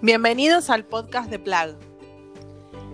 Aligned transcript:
Bienvenidos 0.00 0.70
al 0.70 0.84
podcast 0.84 1.28
de 1.28 1.40
Plag. 1.40 1.74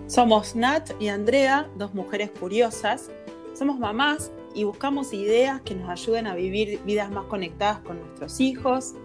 Somos 0.07 0.55
Nat 0.55 0.89
y 0.99 1.09
Andrea, 1.09 1.69
dos 1.75 1.93
mujeres 1.93 2.31
curiosas. 2.31 3.11
Somos 3.53 3.77
mamás 3.77 4.31
y 4.55 4.63
buscamos 4.63 5.13
ideas 5.13 5.61
que 5.61 5.75
nos 5.75 5.87
ayuden 5.87 6.25
a 6.25 6.33
vivir 6.33 6.81
vidas 6.83 7.11
más 7.11 7.25
conectadas 7.25 7.77
con 7.81 7.99
nuestros 7.99 8.39
hijos, 8.39 8.95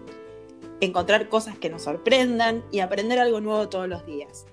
encontrar 0.81 1.29
cosas 1.29 1.59
que 1.59 1.69
nos 1.69 1.83
sorprendan 1.83 2.65
y 2.71 2.81
aprender 2.81 3.19
algo 3.19 3.43
nuevo 3.43 3.69
todos 3.69 3.87
los 3.87 4.07
días. 4.07 4.47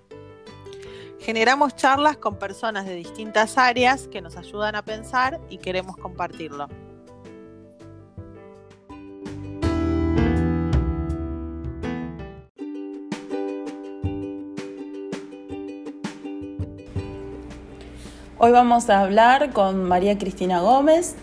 Generamos 1.21 1.73
charlas 1.77 2.18
con 2.18 2.38
personas 2.38 2.86
de 2.86 2.95
distintas 2.95 3.57
áreas 3.57 4.09
que 4.09 4.20
nos 4.20 4.36
ayudan 4.36 4.75
a 4.75 4.84
pensar 4.84 5.39
y 5.50 5.59
queremos 5.59 5.95
compartirlo. 5.95 6.68
Hoy 18.39 18.51
vamos 18.51 18.87
a 18.91 19.00
hablar 19.00 19.51
con 19.51 19.82
María 19.82 20.19
Cristina 20.19 20.59
Gómez, 20.59 21.15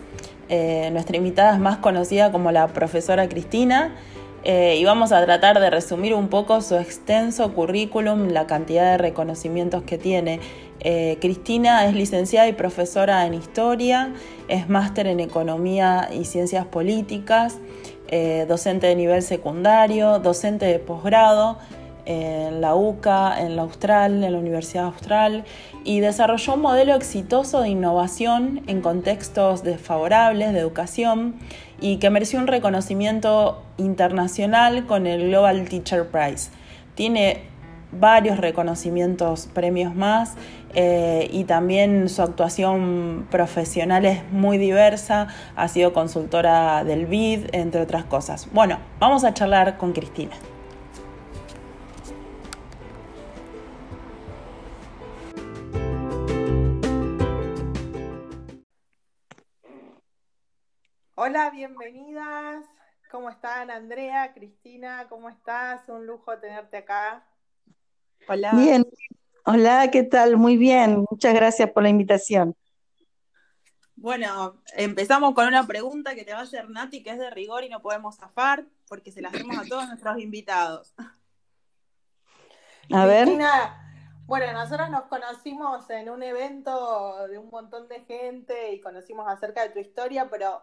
eh, 0.49 0.89
nuestra 0.91 1.15
invitada 1.15 1.53
es 1.53 1.61
más 1.61 1.77
conocida 1.77 2.29
como 2.33 2.51
la 2.51 2.67
profesora 2.67 3.29
Cristina, 3.29 3.95
eh, 4.43 4.75
y 4.77 4.83
vamos 4.83 5.13
a 5.13 5.23
tratar 5.23 5.61
de 5.61 5.69
resumir 5.69 6.13
un 6.13 6.27
poco 6.27 6.59
su 6.59 6.75
extenso 6.75 7.53
currículum, 7.53 8.27
la 8.27 8.47
cantidad 8.47 8.91
de 8.91 8.97
reconocimientos 8.97 9.83
que 9.83 9.97
tiene. 9.97 10.41
Eh, 10.81 11.17
Cristina 11.21 11.85
es 11.85 11.95
licenciada 11.95 12.49
y 12.49 12.53
profesora 12.53 13.25
en 13.25 13.33
historia, 13.33 14.11
es 14.49 14.67
máster 14.67 15.07
en 15.07 15.21
economía 15.21 16.09
y 16.11 16.25
ciencias 16.25 16.65
políticas, 16.65 17.59
docente 18.47 18.87
de 18.87 18.95
nivel 18.95 19.23
secundario, 19.23 20.19
docente 20.19 20.65
de 20.65 20.79
posgrado 20.79 21.57
en 22.05 22.61
la 22.61 22.75
UCA, 22.75 23.41
en 23.41 23.55
la 23.55 23.63
Austral, 23.63 24.23
en 24.23 24.31
la 24.31 24.37
Universidad 24.37 24.85
Austral, 24.85 25.43
y 25.83 25.99
desarrolló 25.99 26.53
un 26.53 26.61
modelo 26.61 26.95
exitoso 26.95 27.61
de 27.61 27.69
innovación 27.69 28.61
en 28.67 28.81
contextos 28.81 29.63
desfavorables 29.63 30.53
de 30.53 30.59
educación 30.59 31.35
y 31.79 31.97
que 31.97 32.09
mereció 32.09 32.39
un 32.39 32.47
reconocimiento 32.47 33.61
internacional 33.77 34.85
con 34.85 35.07
el 35.07 35.27
Global 35.29 35.67
Teacher 35.67 36.07
Prize. 36.07 36.49
Tiene 36.95 37.41
varios 37.91 38.37
reconocimientos, 38.37 39.47
premios 39.53 39.95
más, 39.95 40.33
eh, 40.73 41.29
y 41.31 41.45
también 41.45 42.09
su 42.09 42.21
actuación 42.21 43.27
profesional 43.31 44.05
es 44.05 44.29
muy 44.31 44.57
diversa, 44.57 45.27
ha 45.55 45.67
sido 45.69 45.93
consultora 45.93 46.83
del 46.83 47.05
BID, 47.05 47.47
entre 47.53 47.81
otras 47.81 48.03
cosas. 48.03 48.49
Bueno, 48.51 48.79
vamos 48.99 49.23
a 49.23 49.33
charlar 49.33 49.77
con 49.77 49.93
Cristina. 49.93 50.35
Hola, 61.17 61.49
bienvenidas. 61.49 62.65
¿Cómo 63.09 63.29
están, 63.29 63.71
Andrea, 63.71 64.33
Cristina? 64.33 65.07
¿Cómo 65.07 65.29
estás? 65.29 65.87
Un 65.87 66.05
lujo 66.05 66.37
tenerte 66.39 66.75
acá. 66.75 67.25
Hola. 68.27 68.51
Bien. 68.51 68.85
Hola, 69.45 69.89
¿qué 69.91 70.03
tal? 70.03 70.35
Muy 70.35 70.57
bien. 70.57 71.05
Muchas 71.09 71.33
gracias 71.33 71.71
por 71.71 71.83
la 71.83 71.89
invitación. 71.89 72.53
Bueno, 73.95 74.61
empezamos 74.75 75.33
con 75.33 75.47
una 75.47 75.65
pregunta 75.65 76.15
que 76.15 76.25
te 76.25 76.33
va 76.33 76.39
a 76.39 76.43
hacer 76.43 76.69
Nati, 76.69 77.01
que 77.01 77.11
es 77.11 77.17
de 77.17 77.29
rigor 77.29 77.63
y 77.63 77.69
no 77.69 77.81
podemos 77.81 78.17
zafar, 78.17 78.65
porque 78.89 79.13
se 79.13 79.21
la 79.21 79.29
hacemos 79.29 79.57
a 79.57 79.63
todos 79.69 79.87
nuestros 79.87 80.19
invitados. 80.19 80.93
A 82.91 83.05
ver. 83.05 83.23
Cristina, 83.23 84.21
bueno, 84.25 84.51
nosotros 84.51 84.89
nos 84.89 85.03
conocimos 85.03 85.89
en 85.91 86.09
un 86.09 86.23
evento 86.23 87.25
de 87.29 87.37
un 87.37 87.49
montón 87.49 87.87
de 87.87 88.01
gente 88.01 88.73
y 88.73 88.81
conocimos 88.81 89.29
acerca 89.29 89.61
de 89.61 89.69
tu 89.69 89.79
historia, 89.79 90.29
pero 90.29 90.61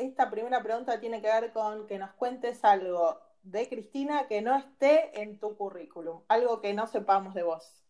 esta 0.00 0.30
primera 0.30 0.62
pregunta 0.62 0.98
tiene 0.98 1.20
que 1.20 1.28
ver 1.28 1.52
con 1.52 1.86
que 1.86 1.98
nos 1.98 2.12
cuentes 2.12 2.64
algo 2.64 3.20
de 3.42 3.68
Cristina 3.68 4.26
que 4.28 4.42
no 4.42 4.56
esté 4.56 5.20
en 5.20 5.38
tu 5.38 5.56
currículum, 5.56 6.22
algo 6.28 6.60
que 6.60 6.74
no 6.74 6.86
sepamos 6.86 7.34
de 7.34 7.42
vos. 7.42 7.84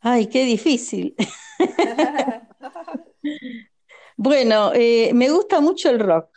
Ay, 0.00 0.28
qué 0.28 0.44
difícil. 0.44 1.16
bueno, 4.16 4.72
eh, 4.74 5.10
me 5.12 5.28
gusta 5.28 5.60
mucho 5.60 5.90
el 5.90 5.98
rock. 5.98 6.30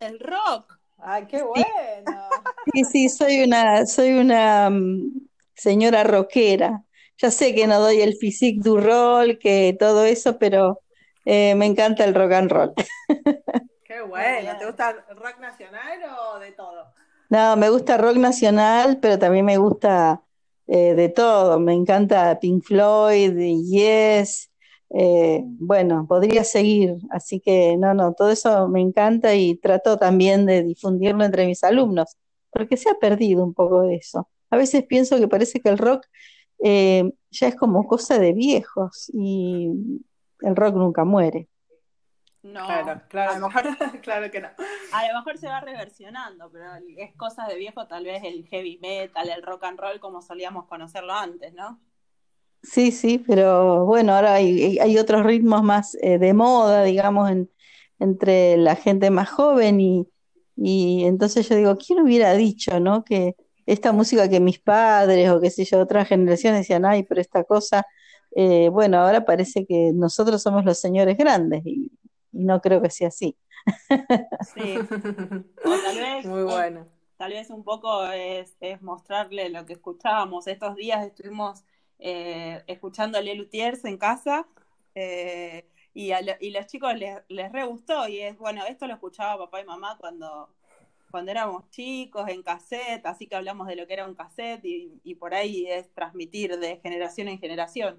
¿El 0.00 0.18
rock? 0.18 0.78
Ay, 0.98 1.26
qué 1.26 1.42
bueno. 1.42 2.28
Sí, 2.72 2.84
sí, 2.84 3.08
soy 3.08 3.44
una, 3.44 3.86
soy 3.86 4.12
una 4.14 4.68
mm, 4.70 5.28
señora 5.54 6.02
rockera. 6.02 6.82
Ya 7.18 7.30
sé 7.30 7.54
que 7.54 7.66
no 7.66 7.80
doy 7.80 8.00
el 8.00 8.16
physique 8.16 8.60
du 8.60 8.78
rol, 8.78 9.38
que 9.38 9.76
todo 9.78 10.04
eso, 10.04 10.38
pero 10.38 10.82
eh, 11.28 11.56
me 11.56 11.66
encanta 11.66 12.04
el 12.04 12.14
rock 12.14 12.32
and 12.32 12.50
roll. 12.52 12.72
Qué 13.84 14.00
bueno. 14.00 14.56
¿Te 14.58 14.64
gusta 14.64 14.90
el 15.10 15.16
rock 15.16 15.40
nacional 15.40 16.00
o 16.20 16.38
de 16.38 16.52
todo? 16.52 16.94
No, 17.28 17.56
me 17.56 17.68
gusta 17.68 17.96
rock 17.96 18.16
nacional, 18.16 18.98
pero 19.02 19.18
también 19.18 19.44
me 19.44 19.56
gusta 19.56 20.22
eh, 20.68 20.94
de 20.94 21.08
todo. 21.08 21.58
Me 21.58 21.72
encanta 21.72 22.38
Pink 22.38 22.62
Floyd, 22.62 23.36
Yes. 23.36 24.52
Eh, 24.90 25.42
bueno, 25.44 26.06
podría 26.08 26.44
seguir. 26.44 26.94
Así 27.10 27.40
que 27.40 27.76
no, 27.76 27.92
no, 27.92 28.14
todo 28.14 28.30
eso 28.30 28.68
me 28.68 28.80
encanta 28.80 29.34
y 29.34 29.56
trato 29.56 29.96
también 29.98 30.46
de 30.46 30.62
difundirlo 30.62 31.24
entre 31.24 31.44
mis 31.44 31.64
alumnos, 31.64 32.16
porque 32.50 32.76
se 32.76 32.88
ha 32.88 32.94
perdido 32.94 33.42
un 33.42 33.52
poco 33.52 33.82
de 33.82 33.96
eso. 33.96 34.28
A 34.50 34.56
veces 34.56 34.84
pienso 34.84 35.18
que 35.18 35.26
parece 35.26 35.60
que 35.60 35.70
el 35.70 35.78
rock 35.78 36.06
ya 36.60 37.48
es 37.48 37.56
como 37.56 37.84
cosa 37.86 38.20
de 38.20 38.32
viejos 38.32 39.10
y 39.12 39.72
el 40.40 40.56
rock 40.56 40.74
nunca 40.76 41.04
muere. 41.04 41.48
No, 42.42 42.64
claro, 42.64 43.02
claro, 43.08 43.32
a 43.32 43.38
lo 43.38 43.48
mejor, 43.48 43.64
claro 44.02 44.30
que 44.30 44.40
no. 44.40 44.48
A 44.92 45.08
lo 45.08 45.14
mejor 45.14 45.36
se 45.36 45.48
va 45.48 45.60
reversionando, 45.60 46.50
pero 46.50 46.66
es 46.96 47.14
cosa 47.16 47.46
de 47.46 47.56
viejo 47.56 47.86
tal 47.88 48.04
vez 48.04 48.22
el 48.24 48.46
heavy 48.46 48.78
metal, 48.80 49.28
el 49.28 49.42
rock 49.42 49.64
and 49.64 49.80
roll 49.80 49.98
como 49.98 50.22
solíamos 50.22 50.66
conocerlo 50.66 51.12
antes, 51.12 51.52
¿no? 51.54 51.80
Sí, 52.62 52.92
sí, 52.92 53.18
pero 53.18 53.84
bueno, 53.84 54.14
ahora 54.14 54.34
hay, 54.34 54.78
hay 54.78 54.98
otros 54.98 55.24
ritmos 55.24 55.62
más 55.62 55.96
eh, 56.00 56.18
de 56.18 56.34
moda, 56.34 56.84
digamos, 56.84 57.30
en, 57.30 57.50
entre 57.98 58.56
la 58.56 58.76
gente 58.76 59.10
más 59.10 59.28
joven 59.30 59.80
y, 59.80 60.08
y 60.56 61.04
entonces 61.04 61.48
yo 61.48 61.56
digo, 61.56 61.76
¿quién 61.76 62.00
hubiera 62.00 62.32
dicho, 62.34 62.80
no? 62.80 63.04
Que 63.04 63.36
esta 63.66 63.92
música 63.92 64.28
que 64.28 64.40
mis 64.40 64.60
padres 64.60 65.30
o 65.30 65.40
qué 65.40 65.50
sé 65.50 65.64
yo, 65.64 65.80
otras 65.80 66.08
generaciones 66.08 66.60
decían, 66.60 66.84
ay, 66.84 67.02
pero 67.02 67.20
esta 67.20 67.44
cosa 67.44 67.86
eh, 68.38 68.68
bueno, 68.68 68.98
ahora 68.98 69.24
parece 69.24 69.64
que 69.64 69.92
nosotros 69.94 70.42
somos 70.42 70.62
los 70.62 70.78
señores 70.78 71.16
grandes 71.16 71.64
y, 71.64 71.90
no 72.32 72.60
creo 72.60 72.82
que 72.82 72.90
sea 72.90 73.08
así. 73.08 73.34
Sí, 74.54 74.74
tal 75.64 75.98
vez, 75.98 76.26
muy 76.26 76.42
bueno. 76.42 76.86
Tal 77.16 77.32
vez 77.32 77.48
un 77.48 77.64
poco 77.64 78.04
es, 78.10 78.54
mostrarle 78.82 79.48
lo 79.48 79.64
que 79.64 79.72
escuchábamos. 79.72 80.46
Estos 80.48 80.76
días 80.76 81.06
estuvimos 81.06 81.64
eh, 81.98 82.62
escuchando 82.66 83.16
a 83.16 83.22
Lutiers 83.22 83.86
en 83.86 83.96
casa 83.96 84.46
eh, 84.94 85.66
y, 85.94 86.10
a 86.10 86.20
y 86.38 86.50
los 86.50 86.66
chicos 86.66 86.94
les, 86.94 87.18
les 87.28 87.50
re 87.50 87.64
gustó 87.64 88.06
y 88.06 88.20
es, 88.20 88.36
bueno, 88.36 88.66
esto 88.66 88.86
lo 88.86 88.92
escuchaba 88.92 89.46
papá 89.46 89.62
y 89.62 89.64
mamá 89.64 89.96
cuando, 89.98 90.50
cuando 91.10 91.30
éramos 91.30 91.70
chicos 91.70 92.28
en 92.28 92.42
cassette, 92.42 93.06
así 93.06 93.26
que 93.26 93.36
hablamos 93.36 93.66
de 93.66 93.76
lo 93.76 93.86
que 93.86 93.94
era 93.94 94.06
un 94.06 94.14
cassette 94.14 94.66
y, 94.66 95.00
y 95.04 95.14
por 95.14 95.32
ahí 95.32 95.66
es 95.66 95.90
transmitir 95.94 96.58
de 96.58 96.76
generación 96.82 97.28
en 97.28 97.38
generación. 97.38 97.98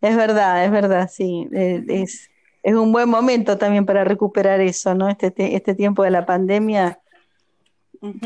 Es 0.00 0.16
verdad, 0.16 0.64
es 0.64 0.70
verdad, 0.70 1.10
sí. 1.10 1.48
Eh, 1.52 1.84
es, 1.88 2.30
es 2.62 2.74
un 2.74 2.92
buen 2.92 3.08
momento 3.08 3.58
también 3.58 3.86
para 3.86 4.04
recuperar 4.04 4.60
eso, 4.60 4.94
¿no? 4.94 5.08
Este, 5.08 5.54
este 5.54 5.74
tiempo 5.74 6.02
de 6.02 6.10
la 6.10 6.26
pandemia, 6.26 7.00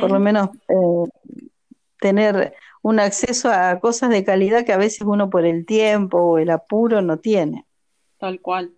por 0.01 0.11
lo 0.11 0.19
menos 0.19 0.49
eh, 0.69 1.33
tener 2.01 2.55
un 2.83 2.99
acceso 2.99 3.51
a 3.51 3.79
cosas 3.81 4.11
de 4.11 4.25
calidad 4.25 4.65
que 4.65 4.73
a 4.73 4.79
veces 4.79 5.03
uno 5.03 5.31
por 5.31 5.45
el 5.45 5.67
tiempo 5.67 6.19
o 6.19 6.39
el 6.39 6.51
apuro 6.51 7.03
no 7.03 7.19
tiene. 7.19 7.67
Tal 8.19 8.41
cual. 8.41 8.73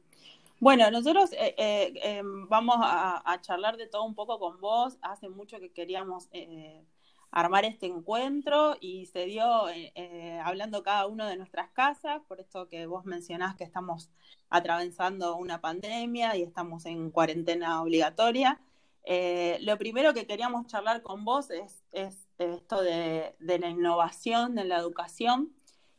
Bueno, 0.59 0.91
nosotros 0.91 1.31
eh, 1.33 1.93
em, 2.03 2.49
vamos 2.49 2.77
a, 2.81 3.39
charlar 3.41 3.77
de 3.77 3.87
todo 3.89 4.05
un 4.05 4.15
poco 4.15 4.39
con 4.39 4.61
vos. 4.61 4.99
Hace 5.03 5.29
mucho 5.29 5.59
que 5.59 5.73
queríamos 5.73 6.29
armar 7.33 7.65
este 7.65 7.87
encuentro 7.87 8.77
y 8.81 9.07
se 9.07 9.25
dio 9.25 9.71
eh, 9.71 9.91
eh, 9.95 10.39
hablando 10.45 10.83
cada 10.83 11.07
uno 11.07 11.27
de 11.27 11.37
nuestras 11.37 11.71
casas, 11.71 12.21
por 12.29 12.41
esto 12.41 12.69
que 12.69 12.87
vos 12.87 13.07
mencionás 13.07 13.57
que 13.57 13.65
estamos 13.65 14.11
atravesando 14.51 15.37
una 15.37 15.61
pandemia 15.63 16.37
y 16.37 16.43
estamos 16.43 16.85
en 16.85 17.11
cuarentena 17.11 17.83
obligatoria. 17.83 18.61
Eh, 19.05 19.59
lo 19.63 19.79
primero 19.79 20.13
que 20.13 20.27
queríamos 20.27 20.67
charlar 20.67 21.03
con 21.03 21.25
vos 21.25 21.51
es, 21.51 21.83
esto 22.39 22.83
de, 22.83 23.35
la 23.39 23.69
innovación 23.69 24.59
en 24.59 24.69
la 24.69 24.77
educación 24.77 25.55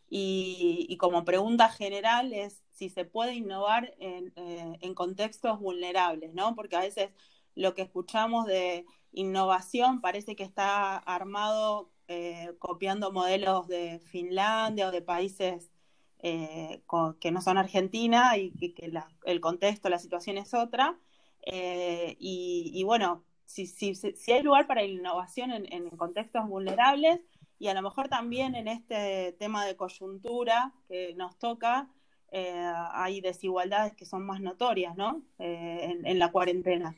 y, 0.10 0.96
como 1.00 1.26
pregunta 1.26 1.70
general 1.70 2.34
es 2.34 2.62
si 2.70 2.90
se 2.90 3.06
puede 3.06 3.34
innovar 3.34 3.96
en, 3.98 4.34
en 4.36 4.94
contextos 4.94 5.60
vulnerables, 5.60 6.34
¿no? 6.34 6.56
Porque 6.56 6.76
a 6.76 6.82
veces 6.82 7.10
lo 7.56 7.74
que 7.74 7.82
escuchamos 7.82 8.46
de 8.46 8.86
innovación 9.14 10.02
parece 10.02 10.36
que 10.36 10.44
está 10.44 10.98
armado 10.98 11.92
eh, 12.08 12.54
copiando 12.60 13.14
modelos 13.14 13.68
de 13.68 14.00
Finlandia 14.00 14.90
o 14.90 14.92
de 14.92 15.02
países 15.02 15.72
eh, 16.20 16.84
que 17.20 17.32
no 17.32 17.42
son 17.42 17.58
Argentina 17.58 18.38
y 18.38 18.52
que, 18.52 18.92
el 19.26 19.42
contexto, 19.42 19.90
la 19.90 20.00
situación 20.00 20.38
es 20.38 20.54
otra. 20.54 20.98
Eh, 21.46 22.16
y, 22.20 22.84
bueno, 22.84 23.24
si, 23.46 23.68
si, 23.68 23.96
si, 23.96 24.32
hay 24.32 24.44
lugar 24.44 24.68
para 24.68 24.84
innovación 24.84 25.52
en, 25.52 25.90
contextos 25.92 26.48
vulnerables 26.48 27.20
y 27.60 27.68
a 27.68 27.74
lo 27.74 27.82
mejor 27.82 28.10
también 28.10 28.56
en 28.56 28.68
este 28.68 29.34
tema 29.40 29.66
de 29.66 29.76
coyuntura 29.76 30.74
que 30.88 31.14
nos 31.16 31.38
toca, 31.38 31.90
hay 32.32 33.22
desigualdades 33.22 33.94
que 33.96 34.06
son 34.06 34.26
más 34.26 34.42
notorias, 34.42 34.96
¿no? 34.96 35.22
en 35.38 36.20
la 36.20 36.32
cuarentena. 36.32 36.96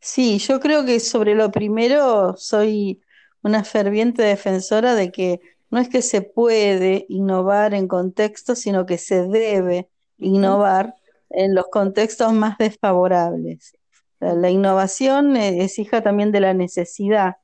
Sí, 0.00 0.38
yo 0.38 0.60
creo 0.60 0.84
que 0.84 1.00
sobre 1.00 1.34
lo 1.34 1.50
primero 1.50 2.36
soy 2.36 3.00
una 3.42 3.64
ferviente 3.64 4.22
defensora 4.22 4.94
de 4.94 5.10
que 5.10 5.40
no 5.70 5.78
es 5.80 5.88
que 5.88 6.02
se 6.02 6.22
puede 6.22 7.06
innovar 7.08 7.74
en 7.74 7.88
contextos, 7.88 8.60
sino 8.60 8.86
que 8.86 8.98
se 8.98 9.26
debe 9.26 9.88
innovar 10.18 10.94
en 11.30 11.54
los 11.54 11.66
contextos 11.68 12.32
más 12.32 12.56
desfavorables. 12.58 13.76
La, 14.20 14.50
innovación 14.50 15.36
es 15.36 15.78
hija 15.78 16.02
también 16.02 16.32
de 16.32 16.40
la 16.40 16.54
necesidad. 16.54 17.36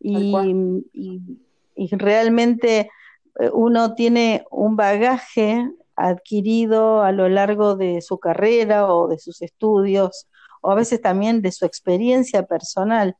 Y, 0.00 0.34
y 1.74 1.94
realmente 1.96 2.90
eh, 3.40 3.50
uno 3.52 3.94
tiene 3.94 4.44
un 4.50 4.76
bagaje 4.76 5.68
adquirido 5.96 7.02
a 7.02 7.12
lo 7.12 7.28
largo 7.28 7.76
de 7.76 8.00
su 8.00 8.18
carrera 8.18 8.92
o 8.92 9.08
de 9.08 9.18
sus 9.18 9.42
estudios 9.42 10.26
o 10.64 10.70
a 10.70 10.74
veces 10.74 11.02
también 11.02 11.42
de 11.42 11.52
su 11.52 11.66
experiencia 11.66 12.46
personal. 12.46 13.16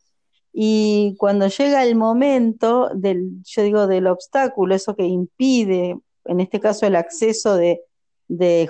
Y 0.50 1.14
cuando 1.18 1.46
llega 1.48 1.84
el 1.84 1.94
momento 1.94 2.88
del, 2.94 3.42
yo 3.44 3.62
digo, 3.62 3.86
del 3.86 4.06
obstáculo, 4.06 4.74
eso 4.74 4.96
que 4.96 5.04
impide, 5.04 5.98
en 6.24 6.40
este 6.40 6.58
caso, 6.58 6.86
el 6.86 6.96
acceso 6.96 7.56
de, 7.56 7.80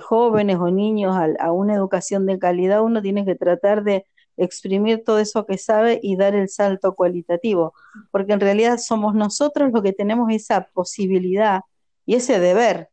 jóvenes 0.02 0.56
o 0.56 0.70
niños 0.72 1.16
a, 1.38 1.52
una 1.52 1.74
educación 1.74 2.26
de 2.26 2.40
calidad, 2.40 2.82
uno 2.82 3.00
tiene 3.00 3.24
que 3.24 3.36
tratar 3.36 3.84
de 3.84 4.06
exprimir 4.36 5.04
todo 5.04 5.20
eso 5.20 5.46
que 5.46 5.56
sabe 5.56 6.00
y 6.02 6.16
dar 6.16 6.34
el 6.34 6.48
salto 6.48 6.96
cualitativo, 6.96 7.74
porque 8.10 8.32
en 8.32 8.40
realidad 8.40 8.78
somos 8.78 9.14
nosotros 9.14 9.70
los 9.72 9.82
que 9.84 9.92
tenemos 9.92 10.32
esa 10.32 10.68
posibilidad 10.72 11.60
y 12.06 12.16
ese 12.16 12.40
deber 12.40 12.88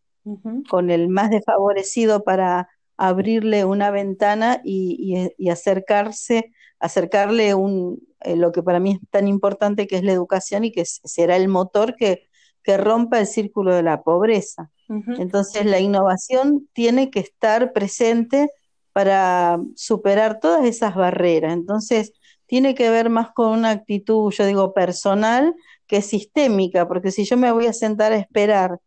con 0.69 0.91
el 0.91 1.09
más 1.09 1.31
desfavorecido 1.31 2.23
para 2.23 2.69
abrirle 3.01 3.65
una 3.65 3.89
ventana 3.89 4.61
y, 4.63 5.49
acercarse, 5.49 6.53
acercarle 6.79 7.55
un, 7.55 7.99
eh, 8.19 8.35
lo 8.35 8.51
que 8.51 8.61
para 8.61 8.79
mí 8.79 8.91
es 8.91 9.09
tan 9.09 9.27
importante 9.27 9.87
que 9.87 9.95
es 9.95 10.03
la 10.03 10.11
educación 10.11 10.65
y 10.65 10.71
que 10.71 10.85
será 10.85 11.35
el 11.35 11.47
motor 11.47 11.95
que, 11.95 12.29
rompa 12.77 13.19
el 13.19 13.25
círculo 13.25 13.73
de 13.73 13.81
la 13.81 14.03
pobreza. 14.03 14.69
Entonces 15.17 15.65
la 15.65 15.79
innovación 15.79 16.69
tiene 16.73 17.09
que 17.09 17.19
estar 17.19 17.73
presente 17.73 18.49
para 18.93 19.59
superar 19.75 20.39
todas 20.39 20.63
esas 20.65 20.95
barreras. 20.95 21.53
Entonces 21.53 22.13
tiene 22.45 22.75
que 22.75 22.89
ver 22.91 23.09
más 23.09 23.31
con 23.33 23.49
una 23.57 23.71
actitud, 23.71 24.31
yo 24.31 24.45
digo, 24.45 24.73
personal 24.73 25.55
que 25.87 26.03
sistémica, 26.03 26.87
porque 26.87 27.11
si 27.11 27.25
yo 27.25 27.35
me 27.35 27.51
voy 27.51 27.65
a 27.65 27.73
sentar 27.73 28.11
a 28.11 28.17
esperar 28.17 28.79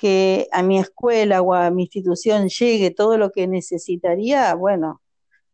que 0.00 0.48
a 0.50 0.62
mi 0.62 0.78
escuela 0.78 1.42
o 1.42 1.52
a 1.52 1.70
mi 1.70 1.82
institución 1.82 2.48
llegue 2.48 2.90
todo 2.90 3.18
lo 3.18 3.30
que 3.32 3.46
necesitaría, 3.46 4.54
bueno, 4.54 5.02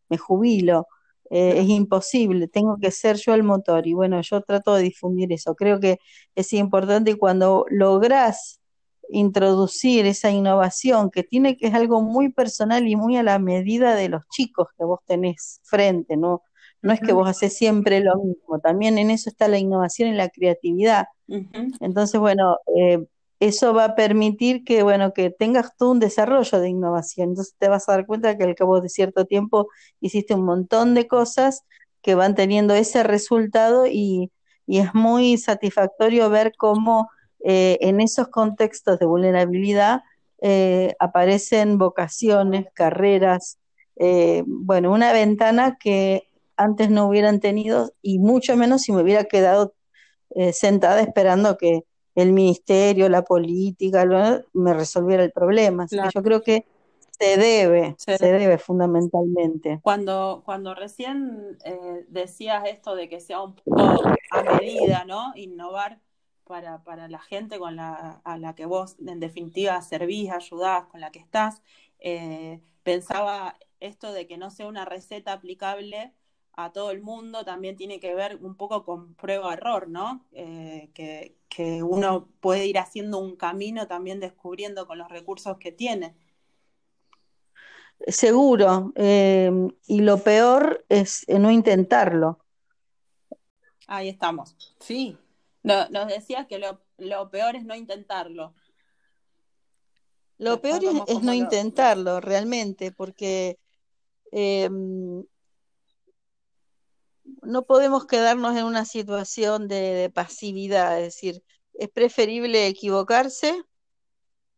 me 0.09 0.17
jubilo. 0.17 0.87
Eh, 1.29 1.59
es 1.59 1.67
imposible, 1.67 2.47
tengo 2.47 2.77
que 2.81 2.91
ser 2.91 3.17
yo 3.17 3.33
el 3.33 3.43
motor 3.43 3.85
y 3.85 3.93
bueno, 3.93 4.21
yo 4.21 4.41
trato 4.41 4.75
de 4.75 4.83
difundir 4.83 5.33
eso. 5.33 5.55
Creo 5.55 5.81
que 5.81 5.99
es 6.35 6.53
importante 6.53 7.17
cuando 7.17 7.65
logras 7.69 8.61
introducir 9.09 10.05
esa 10.05 10.31
innovación 10.31 11.11
que 11.11 11.23
tiene 11.23 11.57
que 11.57 11.67
es 11.67 11.73
algo 11.73 12.01
muy 12.01 12.31
personal 12.31 12.87
y 12.87 12.95
muy 12.95 13.17
a 13.17 13.23
la 13.23 13.39
medida 13.39 13.95
de 13.95 14.07
los 14.07 14.23
chicos 14.29 14.67
que 14.77 14.85
vos 14.85 15.01
tenés 15.05 15.59
frente, 15.65 16.15
¿no? 16.15 16.43
No 16.81 16.93
es 16.93 17.01
que 17.01 17.11
vos 17.11 17.27
haces 17.27 17.57
siempre 17.57 17.99
lo 17.99 18.15
mismo, 18.23 18.59
también 18.59 18.97
en 18.97 19.11
eso 19.11 19.29
está 19.29 19.49
la 19.49 19.57
innovación 19.57 20.09
y 20.09 20.13
la 20.13 20.29
creatividad. 20.29 21.07
Entonces, 21.81 22.19
bueno, 22.21 22.57
eh, 22.77 23.05
eso 23.39 23.73
va 23.73 23.85
a 23.85 23.95
permitir 23.95 24.63
que, 24.63 24.83
bueno, 24.83 25.13
que 25.13 25.29
tengas 25.29 25.75
tú 25.77 25.91
un 25.91 25.99
desarrollo 25.99 26.59
de 26.59 26.69
innovación. 26.69 27.29
Entonces 27.29 27.55
te 27.57 27.69
vas 27.69 27.87
a 27.87 27.93
dar 27.93 28.05
cuenta 28.05 28.37
que 28.37 28.43
al 28.43 28.55
cabo 28.55 28.81
de 28.81 28.89
cierto 28.89 29.25
tiempo 29.25 29.69
hiciste 30.01 30.33
un 30.33 30.43
montón 30.45 30.95
de 30.95 31.07
cosas 31.07 31.63
que 32.01 32.15
van 32.15 32.35
teniendo 32.35 32.73
ese 32.73 33.03
resultado 33.03 33.85
y, 33.87 34.31
es 34.67 34.93
muy 34.93 35.37
satisfactorio 35.37 36.29
ver 36.29 36.51
cómo 36.57 37.09
eh, 37.41 37.77
en 37.79 38.01
esos 38.01 38.27
contextos 38.27 38.99
de 38.99 39.05
vulnerabilidad 39.05 40.01
eh, 40.41 40.93
aparecen 40.99 41.77
vocaciones, 41.77 42.65
carreras, 42.73 43.59
eh, 43.95 44.43
bueno, 44.45 44.91
una 44.91 45.13
ventana 45.13 45.77
que 45.79 46.27
antes 46.57 46.89
no 46.89 47.07
hubieran 47.07 47.39
tenido 47.39 47.93
y 48.01 48.19
mucho 48.19 48.57
menos 48.57 48.81
si 48.81 48.91
me 48.91 49.03
hubiera 49.03 49.23
quedado 49.23 49.73
sentada 50.51 51.01
esperando 51.01 51.57
que, 51.57 51.83
el 52.17 52.33
ministerio, 52.33 53.09
la 53.09 53.23
política, 53.23 54.03
me 54.53 54.73
resolviera 54.73 55.23
el 55.23 55.31
problema. 55.31 55.85
yo 55.89 56.23
creo 56.23 56.41
que 56.41 56.65
se 57.11 57.37
debe, 57.37 57.95
se, 57.99 58.17
debe 58.17 58.57
fundamentalmente. 58.57 59.79
Cuando, 59.83 60.41
cuando 60.43 60.73
recién 60.73 61.59
eh, 61.63 62.05
decías 62.09 62.63
esto 62.67 62.95
de 62.95 63.07
que 63.07 63.19
sea 63.19 63.43
un 63.43 63.53
poco 63.53 64.01
a 64.31 64.43
medida, 64.59 65.05
¿no? 65.05 65.31
Innovar 65.35 65.99
para, 66.43 67.07
la 67.07 67.19
gente 67.19 67.59
con 67.59 67.75
la, 67.75 68.21
a 68.23 68.37
la 68.39 68.55
que 68.55 68.65
vos 68.65 68.95
en 69.05 69.19
definitiva 69.19 69.79
servís, 69.83 70.31
ayudás, 70.31 70.85
con 70.87 71.01
la 71.01 71.11
que 71.11 71.19
estás, 71.19 71.61
eh, 71.99 72.61
pensaba 72.81 73.57
esto 73.79 74.11
de 74.11 74.25
que 74.25 74.37
no 74.37 74.49
sea 74.49 74.65
una 74.65 74.85
receta 74.85 75.33
aplicable 75.33 76.13
a 76.57 76.71
todo 76.71 76.89
el 76.89 77.01
mundo 77.01 77.45
también 77.45 77.77
tiene 77.77 77.99
que 77.99 78.15
ver 78.15 78.39
un 78.41 78.55
poco 78.55 78.83
con 78.83 79.13
prueba-error, 79.13 79.87
¿no? 79.87 80.25
Eh, 80.33 80.89
que, 80.93 81.37
uno 81.81 82.29
puede 82.39 82.67
ir 82.67 82.77
haciendo 82.77 83.17
un 83.17 83.35
camino 83.35 83.87
también 83.87 84.19
descubriendo 84.19 84.85
con 84.85 84.99
los 84.99 85.09
recursos 85.09 85.57
que 85.57 85.71
tiene. 85.71 86.15
Seguro, 88.05 88.91
eh, 88.95 89.51
y 89.87 90.01
lo 90.01 90.19
peor 90.19 90.85
es 90.87 91.25
no 91.27 91.49
intentarlo. 91.49 92.37
Ahí 93.87 94.09
estamos, 94.09 94.55
sí. 94.79 95.17
nos 95.63 96.07
decías 96.07 96.45
que 96.45 96.59
lo, 96.59 97.29
peor 97.31 97.55
es 97.55 97.65
no 97.65 97.73
intentarlo. 97.73 98.53
Lo 100.37 100.61
peor 100.61 100.81
es, 101.07 101.23
no 101.23 101.33
intentarlo, 101.33 102.19
realmente, 102.19 102.91
porque 102.91 103.57
eh, 104.31 104.69
no 107.47 107.63
podemos 107.63 108.05
quedarnos 108.05 108.55
en 108.57 108.65
una 108.65 108.85
situación 108.85 109.67
de, 109.67 110.11
pasividad, 110.13 110.99
es 110.99 111.15
decir, 111.15 111.43
es 111.73 111.89
preferible 111.89 112.67
equivocarse 112.67 113.63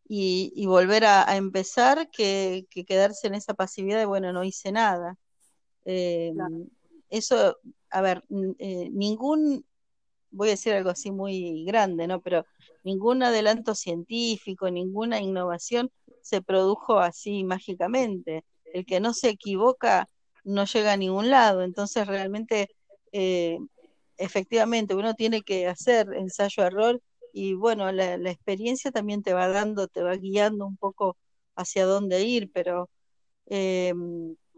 y, 0.08 0.66
volver 0.66 1.06
a, 1.06 1.38
empezar 1.38 2.10
que, 2.10 2.66
quedarse 2.88 3.28
en 3.28 3.36
esa 3.36 3.54
pasividad 3.54 4.00
de, 4.00 4.06
bueno, 4.06 4.34
no 4.34 4.44
hice 4.44 4.72
nada. 4.72 5.18
Eh, 5.86 6.34
eso, 7.10 7.58
a 7.92 8.02
ver, 8.02 8.24
eh, 8.58 8.90
ningún, 8.92 9.66
voy 10.32 10.50
a 10.50 10.52
decir 10.52 10.74
algo 10.74 10.90
así 10.90 11.12
muy 11.12 11.64
grande, 11.66 12.08
¿no? 12.08 12.22
Pero 12.22 12.46
ningún 12.84 13.22
adelanto 13.22 13.76
científico, 13.76 14.72
ninguna 14.72 15.22
innovación 15.22 15.92
se 16.22 16.42
produjo 16.42 17.00
así 17.00 17.44
mágicamente. 17.44 18.46
El 18.74 18.86
que 18.86 19.00
no 19.00 19.14
se 19.14 19.30
equivoca 19.30 20.10
no 20.44 20.66
llega 20.66 20.94
a 20.94 20.98
ningún 20.98 21.30
lado. 21.30 21.62
Entonces, 21.64 22.08
realmente, 22.08 22.70
eh, 23.12 23.60
efectivamente, 24.18 24.96
uno 24.96 25.14
tiene 25.16 25.42
que 25.42 25.68
hacer 25.68 26.08
ensayo-error 26.14 27.02
y 27.34 27.54
bueno, 27.54 27.92
la, 27.92 28.16
experiencia 28.32 28.92
también 28.92 29.24
te 29.24 29.34
va 29.34 29.48
dando, 29.50 29.88
te 29.88 30.02
va 30.04 30.16
guiando 30.16 30.66
un 30.68 30.78
poco 30.78 31.18
hacia 31.56 31.86
dónde 31.86 32.24
ir, 32.24 32.52
pero 32.54 32.90
eh, 33.48 33.94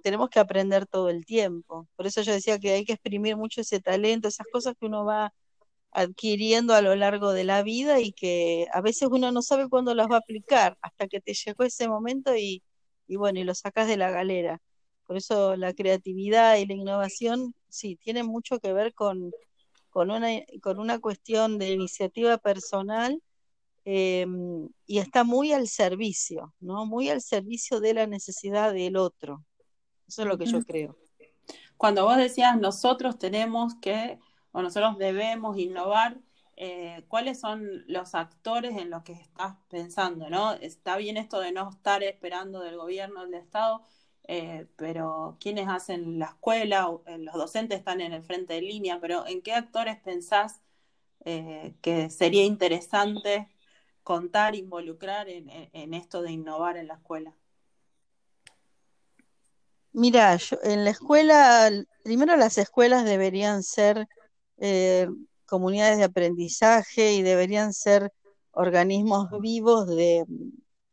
tenemos 0.04 0.30
que 0.30 0.40
aprender 0.40 0.88
todo 0.88 1.10
el 1.10 1.26
tiempo. 1.26 1.88
Por 1.96 2.08
eso 2.08 2.22
yo 2.22 2.34
decía 2.34 2.60
que 2.60 2.72
hay 2.74 2.86
que 2.86 2.94
exprimir 2.94 3.38
mucho 3.38 3.62
ese 3.62 3.80
talento, 3.82 4.28
esas 4.28 4.48
cosas 4.52 4.76
que 4.80 4.88
uno 4.88 5.06
va 5.06 5.34
adquiriendo 5.92 6.74
a 6.74 6.82
lo 6.82 6.96
largo 6.96 7.34
de 7.34 7.44
la 7.44 7.64
vida 7.64 8.00
y 8.02 8.14
que 8.14 8.68
a 8.74 8.82
veces 8.82 9.10
uno 9.12 9.32
no 9.32 9.42
sabe 9.42 9.70
cuándo 9.70 9.94
las 9.96 10.08
va 10.10 10.16
a 10.18 10.20
aplicar 10.20 10.78
hasta 10.82 11.08
que 11.08 11.22
te 11.22 11.34
llegó 11.34 11.64
ese 11.64 11.88
momento 11.90 12.36
y, 12.36 12.64
y 13.08 13.18
bueno, 13.18 13.40
y 13.40 13.44
lo 13.44 13.56
sacas 13.56 13.88
de 13.88 13.98
la 13.98 14.12
galera. 14.12 14.62
Por 15.12 15.18
eso 15.18 15.58
la 15.58 15.74
creatividad 15.74 16.56
y 16.56 16.66
la 16.66 16.74
innovación, 16.74 17.54
sí, 17.68 17.98
tienen 17.98 18.26
mucho 18.28 18.62
que 18.62 18.72
ver 18.72 18.94
con, 18.94 19.34
con, 19.90 20.10
una, 20.10 20.30
con 20.62 20.80
una 20.80 21.00
cuestión 21.00 21.60
de 21.60 21.72
iniciativa 21.72 22.38
personal 22.38 23.22
em, 23.84 24.70
y 24.86 25.00
está 25.00 25.26
muy 25.26 25.52
al 25.52 25.68
servicio, 25.68 26.54
¿no? 26.62 26.86
Muy 26.86 27.10
al 27.10 27.22
servicio 27.22 27.82
de 27.82 27.94
la 27.94 28.08
necesidad 28.08 28.72
del 28.72 28.96
otro. 28.96 29.44
Eso 30.08 30.22
es 30.22 30.30
lo 30.30 30.38
que 30.38 30.46
yo 30.46 30.62
creo. 30.62 30.98
cuando 31.76 32.06
vos 32.06 32.16
decías 32.16 32.58
nosotros 32.58 33.20
tenemos 33.20 33.76
que, 33.82 34.18
o 34.54 34.62
nosotros 34.62 34.98
debemos 34.98 35.58
innovar, 35.58 36.22
eh, 36.56 37.04
¿cuáles 37.10 37.42
son 37.42 37.84
los 37.88 38.16
actores 38.16 38.78
en 38.78 38.90
los 38.90 39.04
que 39.04 39.12
estás 39.12 39.58
pensando? 39.68 40.30
¿no? 40.30 40.54
Está 40.54 40.96
bien 40.96 41.18
esto 41.18 41.42
de 41.42 41.52
no 41.52 41.70
estar 41.70 42.02
esperando 42.02 42.62
del 42.62 42.78
gobierno, 42.78 43.26
del 43.26 43.34
Estado, 43.34 43.84
eh, 44.32 44.68
pero 44.78 45.38
¿quiénes 45.40 45.68
hacen 45.68 46.20
la 46.20 46.26
escuela? 46.26 46.90
Eh, 47.06 47.18
los 47.20 47.36
docentes 47.36 47.80
están 47.80 48.02
en 48.02 48.14
el 48.14 48.24
frente 48.24 48.54
de 48.54 48.62
línea, 48.62 49.00
pero 49.00 49.28
¿en 49.28 49.42
qué 49.42 49.54
actores 49.54 49.98
pensás 50.00 50.62
que 51.24 52.10
sería 52.10 52.44
interesante 52.46 53.48
contar, 54.02 54.56
involucrar 54.56 55.30
en 55.30 55.94
esto 55.94 56.24
de 56.24 56.32
innovar 56.32 56.78
en 56.78 56.88
la 56.88 56.96
escuela? 56.96 57.36
Mira, 59.94 60.38
en 60.64 60.86
la 60.86 60.90
escuela, 60.92 61.70
primero 62.04 62.38
las 62.38 62.58
escuelas 62.58 63.04
deberían 63.04 63.62
ser 63.62 64.08
eh, 64.58 65.10
comunidades 65.46 65.98
de 65.98 66.06
aprendizaje 66.06 67.14
y 67.14 67.22
deberían 67.24 67.74
ser 67.74 68.14
organismos 68.52 69.28
vivos 69.42 69.88
de, 69.88 70.26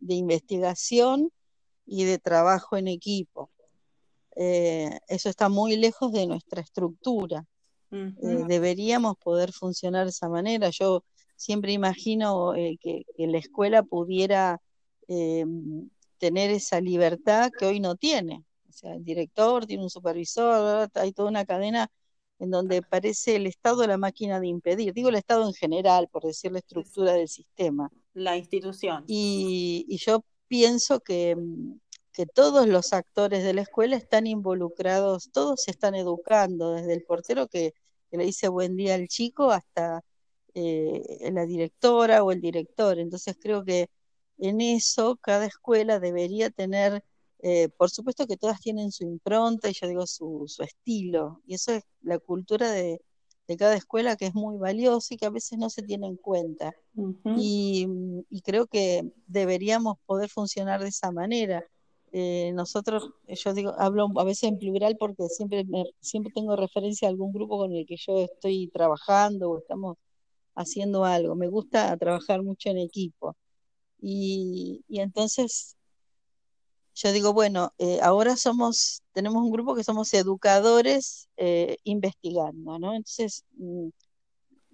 investigación 0.01 1.31
y 1.89 2.05
de 2.05 2.19
trabajo 2.19 2.77
en 2.77 2.89
equipo. 2.89 3.51
Eh, 4.37 4.99
eso 5.09 5.29
está 5.29 5.49
muy 5.49 5.77
lejos 5.77 6.13
de 6.13 6.27
nuestra 6.27 6.61
estructura. 6.61 7.45
Eh, 7.91 8.45
deberíamos 8.47 9.17
poder 9.17 9.53
funcionar 9.53 10.05
de 10.05 10.11
esa 10.11 10.29
manera. 10.29 10.71
Yo 10.71 11.05
siempre 11.37 11.73
imagino 11.73 12.53
que, 12.55 13.05
que, 13.17 13.27
la 13.27 13.39
escuela 13.39 13.83
pudiera 13.83 14.61
tener 16.19 16.51
esa 16.51 16.81
libertad 16.81 17.51
que 17.59 17.65
hoy 17.65 17.81
no 17.81 17.97
tiene 17.97 18.45
sea, 18.79 18.95
el 18.95 19.05
director 19.05 19.67
tiene 19.67 19.83
un 19.83 19.91
supervisor, 19.91 20.89
hay 20.95 21.13
toda 21.13 21.29
una 21.29 21.45
cadena 21.45 21.91
en 22.39 22.51
donde 22.51 22.83
parece 22.83 23.37
el 23.37 23.47
Estado 23.47 23.87
la 23.87 23.99
máquina 23.99 24.39
de 24.39 24.47
impedir. 24.47 24.95
Digo 24.95 25.09
el 25.09 25.17
Estado 25.17 25.45
en 25.47 25.55
general, 25.55 26.09
por 26.09 26.23
decir 26.23 26.53
la 26.53 26.61
estructura 26.61 27.13
del 27.13 27.29
sistema. 27.29 27.91
La 28.15 28.37
institución. 28.37 29.05
Y, 29.09 29.87
yo 30.01 30.23
pienso 30.49 31.01
que, 31.01 31.37
que, 32.13 32.27
todos 32.27 32.67
los 32.69 32.93
actores 32.93 33.45
de 33.45 33.55
la 33.55 33.63
escuela 33.63 33.97
están 33.97 34.27
involucrados, 34.27 35.31
todos 35.33 35.63
se 35.63 35.71
están 35.71 35.95
educando, 35.95 36.73
desde 36.73 36.95
el 36.95 37.05
portero 37.05 37.49
que, 37.49 37.75
le 38.11 38.25
dice 38.25 38.49
buen 38.49 38.77
día 38.77 38.95
al 38.95 39.09
chico 39.09 39.51
hasta 39.51 40.03
eh, 40.55 41.31
la 41.33 41.45
directora 41.47 42.23
o 42.25 42.33
el 42.33 42.41
director. 42.41 42.99
Entonces 42.99 43.37
creo 43.41 43.65
que 43.65 43.91
en 44.39 44.61
eso 44.63 45.19
cada 45.21 45.47
escuela 45.47 46.01
debería 46.01 46.51
tener 46.51 47.05
eh, 47.41 47.69
por 47.69 47.91
supuesto 47.91 48.27
que 48.27 48.37
todas 48.37 48.61
tienen 48.61 48.91
su 48.91 49.05
impronta 49.05 49.69
y 49.71 49.73
yo 49.73 49.87
digo 49.87 50.07
su, 50.07 50.47
estilo, 50.61 51.41
y 51.47 51.55
eso 51.55 51.73
es 51.73 51.85
la 52.03 52.19
cultura 52.19 52.71
de, 52.71 53.01
cada 53.57 53.75
escuela 53.77 54.17
que 54.17 54.27
es 54.27 54.35
muy 54.35 54.57
valiosa 54.59 55.15
y 55.15 55.17
que 55.17 55.27
a 55.27 55.31
veces 55.31 55.59
no 55.59 55.71
se 55.71 55.83
tiene 55.83 56.07
en 56.07 56.17
cuenta. 56.17 56.75
y, 57.37 57.87
creo 58.45 58.67
que 58.67 59.11
deberíamos 59.27 59.97
poder 60.07 60.29
funcionar 60.31 60.83
de 60.83 60.89
esa 60.89 61.11
manera. 61.13 61.65
Eh, 62.13 62.53
nosotros, 62.55 63.11
yo 63.27 63.55
digo, 63.55 63.75
hablo 63.79 64.09
a 64.17 64.25
veces 64.25 64.45
en 64.45 64.59
plural 64.59 64.97
porque 64.99 65.29
siempre, 65.29 65.65
siempre 66.01 66.33
tengo 66.35 66.57
referencia 66.57 67.09
a 67.09 67.11
algún 67.11 67.33
grupo 67.33 67.59
con 67.59 67.73
el 67.73 67.87
que 67.87 67.97
yo 67.97 68.19
estoy 68.19 68.69
trabajando 68.69 69.51
o 69.51 69.59
estamos 69.59 69.97
haciendo 70.55 71.05
algo. 71.05 71.35
Me 71.35 71.49
gusta 71.49 71.97
trabajar 71.97 72.43
mucho 72.43 72.71
en 72.71 72.79
equipo. 72.79 73.37
Y, 74.01 74.85
y 74.89 75.01
entonces 75.01 75.78
yo 77.01 77.13
digo, 77.13 77.33
bueno, 77.33 77.73
eh, 77.79 78.01
ahora 78.03 78.37
somos, 78.37 79.03
tenemos 79.13 79.45
un 79.45 79.53
grupo 79.53 79.77
que 79.77 79.85
somos 79.85 80.13
educadores 80.15 81.29
eh, 81.37 81.77
investigando, 81.85 82.77
¿no? 82.81 82.93
Entonces, 82.93 83.45
mm, 83.57 83.91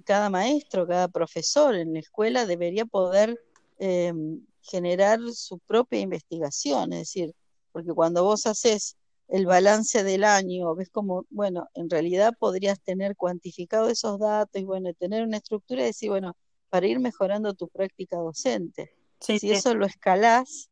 cada 0.05 0.31
maestro, 0.31 0.87
cada 0.87 1.09
profesor 1.09 1.75
en 1.75 1.93
la 1.93 1.99
escuela 1.99 2.47
debería 2.47 2.87
poder 2.87 3.39
em, 3.79 4.41
generar 4.63 5.21
su 5.35 5.59
propia 5.59 6.01
investigación, 6.01 6.95
es 6.95 7.01
decir, 7.01 7.35
porque 7.73 7.93
cuando 7.93 8.25
vos 8.25 8.47
haces 8.47 8.97
el 9.29 9.45
balance 9.45 10.03
del 10.03 10.25
año, 10.25 10.75
ves 10.75 10.89
como, 10.89 11.27
bueno, 11.29 11.69
en 11.75 11.91
realidad 11.91 12.33
podrías 12.39 12.81
tener 12.81 13.17
cuantificado 13.17 13.89
esos 13.89 14.19
datos 14.19 14.63
y, 14.63 14.65
bueno, 14.65 14.95
tener 14.95 15.25
una 15.25 15.37
estructura 15.37 15.83
y 15.83 15.87
decir, 15.87 16.09
bueno, 16.09 16.37
para 16.71 16.87
ir 16.87 17.01
mejorando 17.01 17.53
tu 17.53 17.69
práctica 17.69 18.17
docente. 18.17 18.95
si 19.21 19.51
eso 19.51 19.75
lo 19.75 19.85
escalás, 19.85 20.71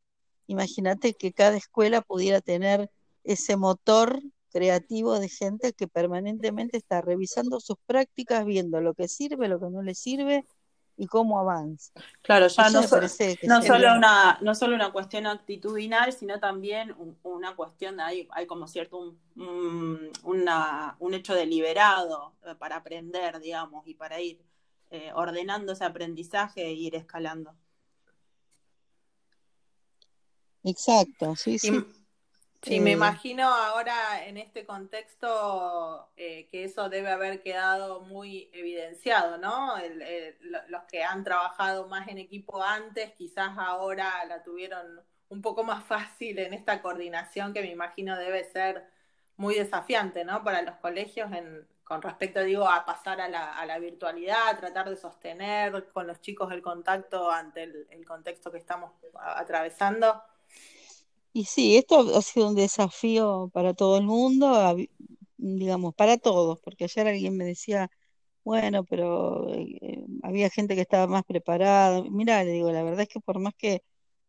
Imagínate 0.53 1.15
que 1.15 1.33
cada 1.33 1.57
escuela 1.57 2.03
pudiera 2.03 2.43
tener 2.43 2.91
ese 3.25 3.57
motor 3.57 4.21
creativo 4.53 5.19
de 5.19 5.31
gente 5.31 5.73
que 5.73 5.89
permanentemente 5.89 6.77
está 6.77 7.01
revisando 7.01 7.59
sus 7.59 7.77
prácticas, 7.87 8.45
viendo 8.45 8.81
lo 8.83 8.93
que 8.93 9.09
sirve, 9.09 9.49
lo 9.49 9.59
que 9.59 9.71
no 9.71 9.83
le 9.83 9.95
sirve 9.95 10.45
y 10.99 11.07
cómo 11.07 11.41
avanza. 11.41 11.91
Claro, 12.21 12.49
ya 12.49 12.69
no, 12.69 12.83
no 12.83 13.63
solo 13.63 13.97
una, 13.97 14.39
no 14.43 14.55
solo 14.55 14.75
una 14.75 14.93
cuestión 14.93 15.27
actitudinal, 15.27 16.13
sino 16.13 16.39
también 16.39 16.95
una 17.23 17.57
cuestión, 17.57 17.99
hay, 17.99 18.29
hay 18.31 18.47
como 18.47 18.69
cierto 18.69 18.99
un, 18.99 20.11
un 20.23 21.15
hecho 21.15 21.35
deliberado 21.35 22.35
eh, 22.45 22.55
para 22.59 22.77
aprender, 22.77 23.41
digamos, 23.41 23.87
y 23.89 23.95
para 23.95 24.21
ir 24.21 24.39
eh, 24.91 25.11
ordenando 25.15 25.73
ese 25.73 25.85
aprendizaje 25.85 26.67
e 26.67 26.73
ir 26.73 26.95
escalando. 26.95 27.55
Exacto, 30.65 31.35
sí, 31.35 31.59
sí. 31.59 31.85
sí, 32.63 32.81
me 32.81 32.91
eh, 32.91 32.95
imagino 32.95 33.49
ahora 33.49 34.25
en 34.27 34.37
este 34.37 34.65
contexto 34.65 36.09
eh, 36.17 36.49
que 36.51 36.65
eso 36.65 36.89
debe 36.89 37.11
haber 37.11 37.43
quedado 37.43 38.03
muy 38.03 38.49
evidenciado, 38.53 39.39
¿no? 39.39 39.75
los 40.69 40.83
que 40.85 41.03
han 41.03 41.25
trabajado 41.25 41.89
más 41.89 42.09
en 42.09 42.19
equipo 42.19 42.63
antes, 42.63 43.13
quizás 43.15 43.59
ahora 43.59 44.25
la 44.27 44.43
tuvieron 44.43 45.01
un 45.29 45.43
poco 45.43 45.65
más 45.65 45.85
fácil 45.87 46.39
en 46.39 46.55
esta 46.55 46.81
coordinación 46.81 47.53
que 47.53 47.63
me 47.63 47.71
imagino 47.71 48.17
debe 48.17 48.45
ser 48.45 48.87
muy 49.37 49.57
desafiante, 49.57 50.25
¿no? 50.25 50.45
Para 50.45 50.63
los 50.63 50.77
colegios 50.77 51.33
en, 51.33 51.67
con 51.83 52.03
respecto, 52.03 52.41
digo, 52.45 52.69
a 52.69 52.85
pasar 52.85 53.21
a 53.21 53.29
la, 53.29 53.59
a 53.59 53.67
la 53.67 53.79
virtualidad, 53.79 54.59
tratar 54.59 54.89
de 54.89 54.97
sostener 54.97 55.89
con 55.89 56.07
los 56.07 56.21
chicos 56.21 56.53
el 56.53 56.63
contacto 56.63 57.31
ante 57.31 57.65
el 57.65 58.05
contexto 58.07 58.53
que 58.53 58.59
estamos 58.59 58.93
atravesando. 59.15 60.23
Y 61.33 61.45
sí, 61.47 61.77
esto 61.77 62.01
ha 62.17 62.23
sido 62.23 62.49
un 62.49 62.55
desafío 62.55 63.51
para 63.55 63.73
todo 63.75 63.97
el 63.99 64.05
mundo, 64.05 64.77
digamos, 65.39 65.95
para 65.95 66.19
todos, 66.19 66.61
porque 66.61 66.85
ayer 66.85 67.07
alguien 67.09 67.37
me 67.37 67.45
decía, 67.47 67.91
bueno, 68.45 68.85
pero 68.85 69.49
eh, 69.55 70.05
había 70.23 70.51
gente 70.51 70.75
que 70.75 70.83
estaba 70.83 71.07
más 71.09 71.25
preparada. 71.25 72.03
Mira, 72.11 72.45
le 72.45 72.53
digo, 72.53 72.73
la 72.73 72.83
verdad 72.85 73.03
es 73.03 73.09
que 73.09 73.21
por 73.21 73.41
más 73.41 73.55
que 73.57 73.83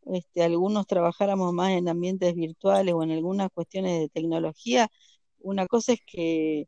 este, 0.05 0.43
algunos 0.43 0.87
trabajáramos 0.87 1.53
más 1.53 1.71
en 1.71 1.89
ambientes 1.89 2.35
virtuales 2.35 2.93
o 2.95 3.03
en 3.03 3.11
algunas 3.11 3.49
cuestiones 3.53 3.99
de 4.01 4.09
tecnología, 4.09 4.89
una 5.39 5.67
cosa 5.67 5.93
es 5.93 6.01
que, 6.05 6.67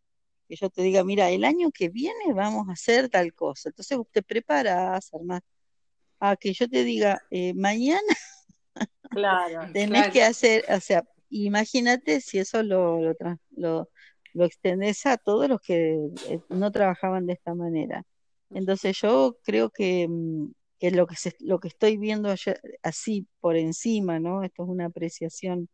yo 0.50 0.70
te 0.70 0.84
diga, 0.84 1.04
mira, 1.04 1.30
el 1.32 1.46
año 1.46 1.72
que 1.72 1.90
viene 1.90 2.34
vamos 2.36 2.70
a 2.70 2.74
hacer 2.74 3.10
tal 3.10 3.34
cosa. 3.36 3.70
Entonces 3.70 3.98
usted 4.00 4.24
prepara 4.26 4.94
a 4.94 4.98
hacer 4.98 5.22
más. 5.24 5.42
A 6.20 6.36
que 6.38 6.54
yo 6.54 6.68
te 6.70 6.84
diga, 6.84 7.22
eh, 7.32 7.54
mañana 7.56 8.02
Claro. 9.16 9.62
Tenés 9.74 10.10
que 10.10 10.24
hacer, 10.24 10.66
o 10.70 10.80
sea, 10.80 11.04
imagínate 11.30 12.22
si 12.22 12.38
eso 12.38 12.62
lo, 12.62 13.02
lo, 13.02 13.16
lo, 13.56 13.90
lo 14.34 14.46
extendés 14.46 15.06
a 15.06 15.18
todos 15.18 15.48
los 15.50 15.62
que 15.62 15.96
eh, 16.28 16.40
no 16.50 16.72
trabajaban 16.72 17.26
de 17.26 17.34
esta 17.34 17.56
manera. 17.56 18.04
Entonces 18.52 18.98
yo 19.02 19.38
creo 19.44 19.70
que, 19.70 20.08
mm, 20.08 20.52
que 20.80 20.92
lo 20.92 21.08
que 21.08 21.16
lo 21.40 21.60
que 21.60 21.70
estoy 21.70 21.98
viendo 21.98 22.34
así 22.84 23.28
por 23.40 23.56
encima, 23.56 24.20
¿no? 24.20 24.44
Esto 24.44 24.64
es 24.64 24.70
una 24.70 24.86
apreciación 24.86 25.70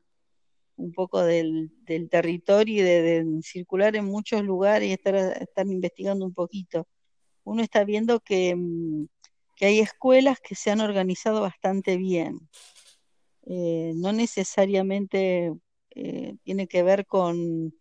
un 0.78 0.94
poco 0.94 1.22
del, 1.24 1.72
del 1.86 2.10
territorio 2.10 2.82
y 2.82 2.82
de, 2.82 3.26
circular 3.44 3.96
en 3.96 4.06
muchos 4.06 4.44
lugares 4.44 4.90
y 4.90 4.94
estar, 4.94 5.16
estar 5.16 5.68
investigando 5.68 6.26
un 6.26 6.34
poquito. 6.34 6.88
Uno 7.44 7.64
está 7.64 7.84
viendo 7.84 8.20
que, 8.20 8.56
mm, 8.56 9.08
que 9.56 9.66
hay 9.68 9.80
escuelas 9.80 10.40
que 10.40 10.56
se 10.56 10.72
han 10.72 10.82
organizado 10.82 11.42
bastante 11.42 11.98
bien. 11.98 12.40
Eh, 13.44 13.94
no 13.96 14.14
necesariamente 14.14 15.54
eh, 15.92 16.36
tiene 16.44 16.68
que 16.68 16.84
ver 16.84 17.06
con, 17.06 17.74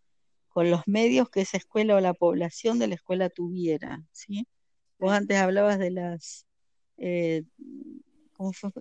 los 0.54 0.86
medios 0.86 1.30
que 1.30 1.40
esa 1.40 1.56
escuela 1.56 1.96
o 1.96 2.00
la 2.00 2.12
población 2.12 2.78
de 2.78 2.88
la 2.88 2.94
escuela 2.94 3.30
tuviera. 3.30 4.02
¿sí? 4.12 4.46
Vos 4.98 5.12
antes 5.12 5.38
hablabas 5.38 5.78
de 5.78 5.90
las, 5.90 6.46
eh, 6.98 7.44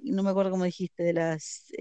no 0.01 0.23
me 0.23 0.29
acuerdo 0.29 0.51
cómo 0.51 0.65
dijiste, 0.65 1.03
de 1.03 1.13
las, 1.13 1.71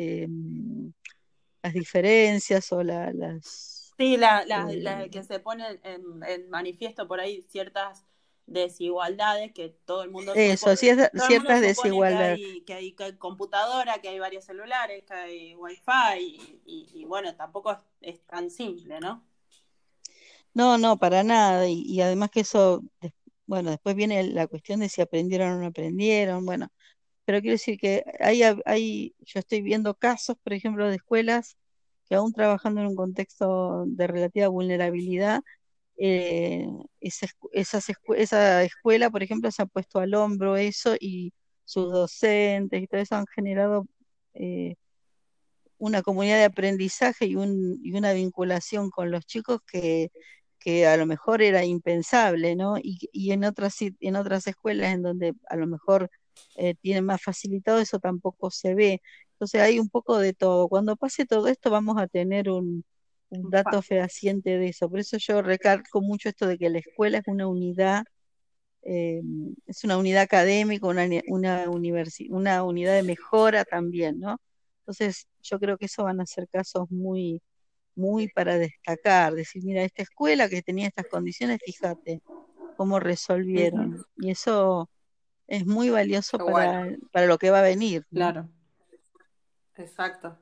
las 1.63 1.73
diferencias 1.73 2.71
o 2.71 2.85
las... 2.85 3.93
Sí, 3.99 4.17
la, 4.17 5.09
que 5.11 5.25
se 5.25 5.41
ponen 5.41 5.81
en 5.83 6.49
manifiesto 6.49 7.09
por 7.09 7.19
ahí 7.19 7.43
ciertas 7.49 8.08
desigualdades 8.49 9.53
que 9.53 9.69
todo 9.85 10.03
el 10.03 10.11
mundo 10.11 10.33
eso 10.35 10.75
ciertas 10.75 11.61
desigualdades 11.61 12.39
que 12.65 12.75
hay, 12.75 12.93
que, 12.93 13.05
hay, 13.05 13.13
computadora 13.17 14.01
que 14.01 14.09
hay 14.09 14.19
varios 14.19 14.45
celulares 14.45 15.05
que 15.05 15.15
hay 15.15 15.55
wifi 15.55 16.61
y, 16.65 16.89
y, 16.95 17.05
bueno 17.05 17.35
tampoco 17.37 17.77
es, 18.01 18.21
tan 18.27 18.51
simple 18.51 19.01
no 19.01 19.23
No, 20.55 20.79
no, 20.79 20.99
para 20.99 21.23
nada. 21.23 21.69
Y, 21.69 21.83
y 21.83 22.01
además 22.01 22.31
que 22.31 22.41
eso, 22.41 22.83
bueno, 23.47 23.71
después 23.71 23.95
viene 23.95 24.25
la 24.25 24.47
cuestión 24.47 24.81
de 24.81 24.89
si 24.89 25.01
aprendieron 25.03 25.53
o 25.53 25.61
no 25.61 25.67
aprendieron. 25.67 26.45
Bueno, 26.45 26.69
pero 27.25 27.41
quiero 27.41 27.55
decir 27.55 27.79
que 27.79 28.05
hay, 28.21 28.43
hay, 28.65 29.15
yo 29.21 29.39
estoy 29.41 29.61
viendo 29.61 29.95
casos, 29.95 30.37
por 30.43 30.55
ejemplo, 30.55 30.89
de 30.89 30.97
escuelas 30.97 31.59
que 32.09 32.15
aún 32.15 32.33
trabajando 32.33 32.81
en 32.81 32.87
un 32.89 32.97
contexto 32.97 33.85
de 33.87 34.07
relativa 34.07 34.49
vulnerabilidad, 34.49 35.43
eh, 35.99 36.67
esa, 37.01 37.27
esas 37.53 37.87
esa 38.17 38.63
escuela, 38.65 39.11
por 39.11 39.23
ejemplo, 39.23 39.51
se 39.51 39.63
ha 39.63 39.67
puesto 39.67 39.99
al 40.01 40.15
hombro 40.15 40.57
eso 40.57 40.95
y 41.01 41.33
sus 41.65 41.93
docentes 41.93 42.83
y 42.83 42.87
todo 42.87 43.01
eso 43.01 43.17
han 43.17 43.27
generado 43.27 43.87
eh, 44.35 44.77
una 45.79 46.03
comunidad 46.03 46.39
de 46.39 46.45
aprendizaje 46.45 47.27
y, 47.27 47.37
un, 47.37 47.79
y 47.83 47.93
una 47.93 48.13
vinculación 48.13 48.91
con 48.91 49.11
los 49.11 49.27
chicos 49.27 49.61
que, 49.67 50.11
a 50.87 50.97
lo 50.99 51.07
mejor 51.07 51.41
era 51.43 51.65
impensable, 51.65 52.55
¿no? 52.55 52.77
Y, 52.83 53.33
en 53.33 53.45
otras, 53.45 53.77
en 54.01 54.17
otras 54.17 54.47
escuelas 54.47 54.93
en 54.93 55.03
donde 55.03 55.35
a 55.49 55.57
lo 55.57 55.67
mejor 55.67 56.11
eh, 56.57 56.75
tienen 56.75 57.05
más 57.07 57.23
facilitado, 57.23 57.79
eso 57.81 57.99
tampoco 57.99 58.51
se 58.51 58.75
ve. 58.75 59.01
Entonces 59.33 59.63
hay 59.63 59.79
un 59.79 59.89
poco 59.89 60.19
de 60.19 60.35
todo. 60.35 60.69
Cuando 60.69 60.97
pase 60.97 61.27
todo 61.27 61.49
esto 61.49 61.71
vamos 61.71 61.97
a 61.99 62.07
tener 62.09 62.51
un, 62.51 62.85
un 63.31 63.51
dato 63.51 63.83
fehaciente 63.83 64.59
de 64.59 64.69
eso. 64.69 64.89
Por 64.91 65.01
eso 65.01 65.17
yo 65.19 65.43
recalco 65.43 66.01
mucho 66.03 66.29
esto 66.29 66.47
de 66.47 66.59
que 66.59 66.71
la 66.71 66.79
escuela 66.81 67.19
es 67.19 67.25
una 67.27 67.47
unidad 67.49 68.05
eh, 68.83 69.23
es 69.67 69.85
una 69.85 69.99
unidad 69.99 70.23
académica, 70.23 70.87
una, 70.87 71.07
una, 71.29 71.67
universi- 71.67 72.29
una 72.31 72.63
unidad 72.65 72.95
de 72.95 73.03
mejora 73.03 73.65
también, 73.65 74.21
¿no? 74.21 74.39
Entonces, 74.81 75.27
yo 75.43 75.59
creo 75.61 75.77
que 75.79 75.87
eso 75.87 76.05
van 76.05 76.21
a 76.21 76.27
ser 76.27 76.49
casos 76.49 76.91
muy, 76.91 77.43
muy 77.97 78.29
para 78.29 78.59
destacar, 78.59 79.35
decir, 79.35 79.65
mira, 79.65 79.83
esta 79.85 80.03
escuela 80.03 80.49
que 80.49 80.63
tenía 80.63 80.89
estas 80.89 81.07
condiciones, 81.09 81.61
fíjate 81.65 82.21
cómo 82.77 83.01
resolvieron. 83.01 84.07
Y 84.19 84.31
eso 84.31 84.91
es 85.49 85.67
muy 85.67 85.91
valioso 85.91 86.41
bueno, 86.41 86.55
para, 86.57 86.97
para 87.13 87.27
lo 87.27 87.39
que 87.39 87.51
va 87.51 87.61
a 87.61 87.63
venir, 87.63 88.05
¿no? 88.11 88.21
Claro. 88.21 88.51
Exacto. 89.79 90.37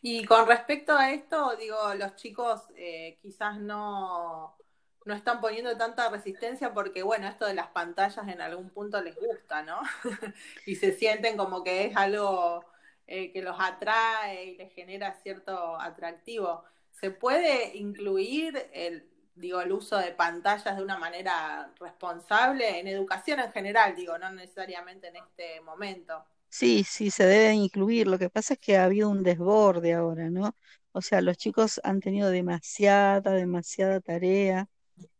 Y 0.00 0.24
con 0.24 0.46
respecto 0.46 0.96
a 0.96 1.10
esto, 1.12 1.56
digo, 1.56 1.94
los 1.94 2.16
chicos 2.16 2.62
eh, 2.76 3.18
quizás 3.20 3.58
no, 3.58 4.56
no 5.04 5.14
están 5.14 5.40
poniendo 5.40 5.76
tanta 5.76 6.08
resistencia 6.10 6.72
porque, 6.72 7.02
bueno, 7.02 7.28
esto 7.28 7.46
de 7.46 7.54
las 7.54 7.68
pantallas 7.68 8.26
en 8.28 8.40
algún 8.40 8.70
punto 8.70 9.00
les 9.00 9.16
gusta, 9.16 9.62
¿no? 9.62 9.80
Y 10.66 10.76
se 10.76 10.92
sienten 10.92 11.36
como 11.36 11.62
que 11.64 11.86
es 11.86 11.96
algo 11.96 12.64
eh, 13.06 13.32
que 13.32 13.42
los 13.42 13.56
atrae 13.58 14.44
y 14.44 14.56
les 14.56 14.72
genera 14.72 15.14
cierto 15.22 15.80
atractivo. 15.80 16.64
¿Se 16.90 17.10
puede 17.10 17.76
incluir 17.76 18.70
el, 18.72 19.08
digo, 19.34 19.60
el 19.60 19.72
uso 19.72 19.96
de 19.98 20.12
pantallas 20.12 20.76
de 20.76 20.82
una 20.82 20.98
manera 20.98 21.72
responsable 21.80 22.78
en 22.78 22.86
educación 22.86 23.40
en 23.40 23.52
general, 23.52 23.96
digo, 23.96 24.18
no 24.18 24.30
necesariamente 24.30 25.08
en 25.08 25.16
este 25.16 25.60
momento? 25.62 26.24
Sí, 26.54 26.84
sí, 26.84 27.10
se 27.10 27.24
debe 27.24 27.54
incluir. 27.54 28.06
Lo 28.08 28.18
que 28.18 28.28
pasa 28.30 28.54
es 28.54 28.60
que 28.60 28.76
ha 28.76 28.84
habido 28.84 29.08
un 29.08 29.22
desborde 29.22 29.94
ahora, 29.94 30.28
¿no? 30.30 30.54
O 30.92 31.00
sea, 31.00 31.22
los 31.22 31.38
chicos 31.38 31.80
han 31.82 32.00
tenido 32.00 32.28
demasiada, 32.30 33.32
demasiada 33.32 34.00
tarea. 34.00 34.68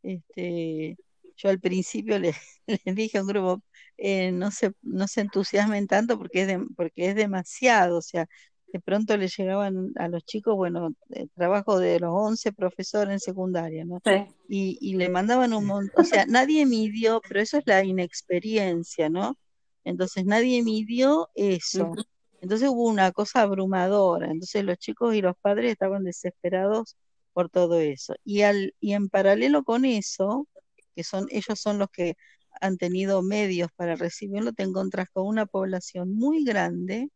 Este, 0.03 0.99
yo 1.37 1.51
al 1.51 1.61
principio 1.61 2.19
les, 2.19 2.37
les 2.87 2.95
dije 2.97 3.19
a 3.19 3.23
un 3.23 3.29
grupo, 3.29 3.63
eh, 3.99 4.33
no 4.33 4.51
se, 4.51 4.73
no 4.83 5.09
se 5.09 5.23
entusiasmen 5.23 5.87
tanto 5.89 6.19
porque 6.19 6.43
es, 6.43 6.49
de- 6.49 6.67
porque 6.77 7.09
es 7.11 7.15
demasiado. 7.17 7.99
O 7.99 8.03
sea, 8.03 8.27
de 8.73 8.81
pronto 8.81 9.17
le 9.17 9.29
llegaban 9.29 9.93
a 9.97 10.09
los 10.09 10.25
chicos, 10.25 10.57
bueno, 10.57 10.95
eh, 11.11 11.29
trabajo 11.37 11.79
de 11.79 12.01
los 12.01 12.11
11 12.15 12.53
profesores 12.53 13.13
en 13.15 13.21
secundaria, 13.21 13.85
¿no? 13.87 14.03
Sí. 14.05 14.13
Y, 14.49 14.79
y 14.83 14.97
le 14.97 15.09
mandaban 15.09 15.53
un 15.55 15.67
montón, 15.67 15.93
o 15.97 16.05
sea, 16.05 16.27
nadie 16.27 16.67
midió, 16.67 17.23
pero 17.29 17.41
eso 17.41 17.59
es 17.59 17.65
la 17.67 17.85
inexperiencia, 17.85 19.09
¿no? 19.11 19.39
Entonces 19.85 20.25
nadie 20.25 20.63
midió 20.63 21.29
eso. 21.35 21.93
Entonces 22.41 22.69
hubo 22.69 22.89
una 22.89 23.13
cosa 23.13 23.43
abrumadora. 23.43 24.31
Entonces 24.31 24.65
los 24.65 24.79
chicos 24.79 25.15
y 25.15 25.23
los 25.23 25.37
padres 25.41 25.73
estaban 25.73 26.05
desesperados 26.05 26.97
por 27.33 27.49
todo 27.49 27.79
eso. 27.79 28.15
Y, 28.25 28.43
al, 28.43 28.75
y 28.81 28.95
en 28.95 29.09
paralelo 29.09 29.65
con 29.65 29.85
eso, 29.85 30.49
que 30.95 31.05
son, 31.05 31.27
ellos 31.31 31.59
son 31.61 31.79
los 31.79 31.89
que 31.91 32.15
han 32.61 32.77
tenido 32.77 33.23
medios 33.23 33.71
para 33.75 33.97
recibirlo, 33.97 34.53
te 34.53 34.63
encontrás 34.63 35.09
con 35.13 35.27
una 35.27 35.47
población 35.47 36.15
muy 36.15 36.45
grande 36.45 37.11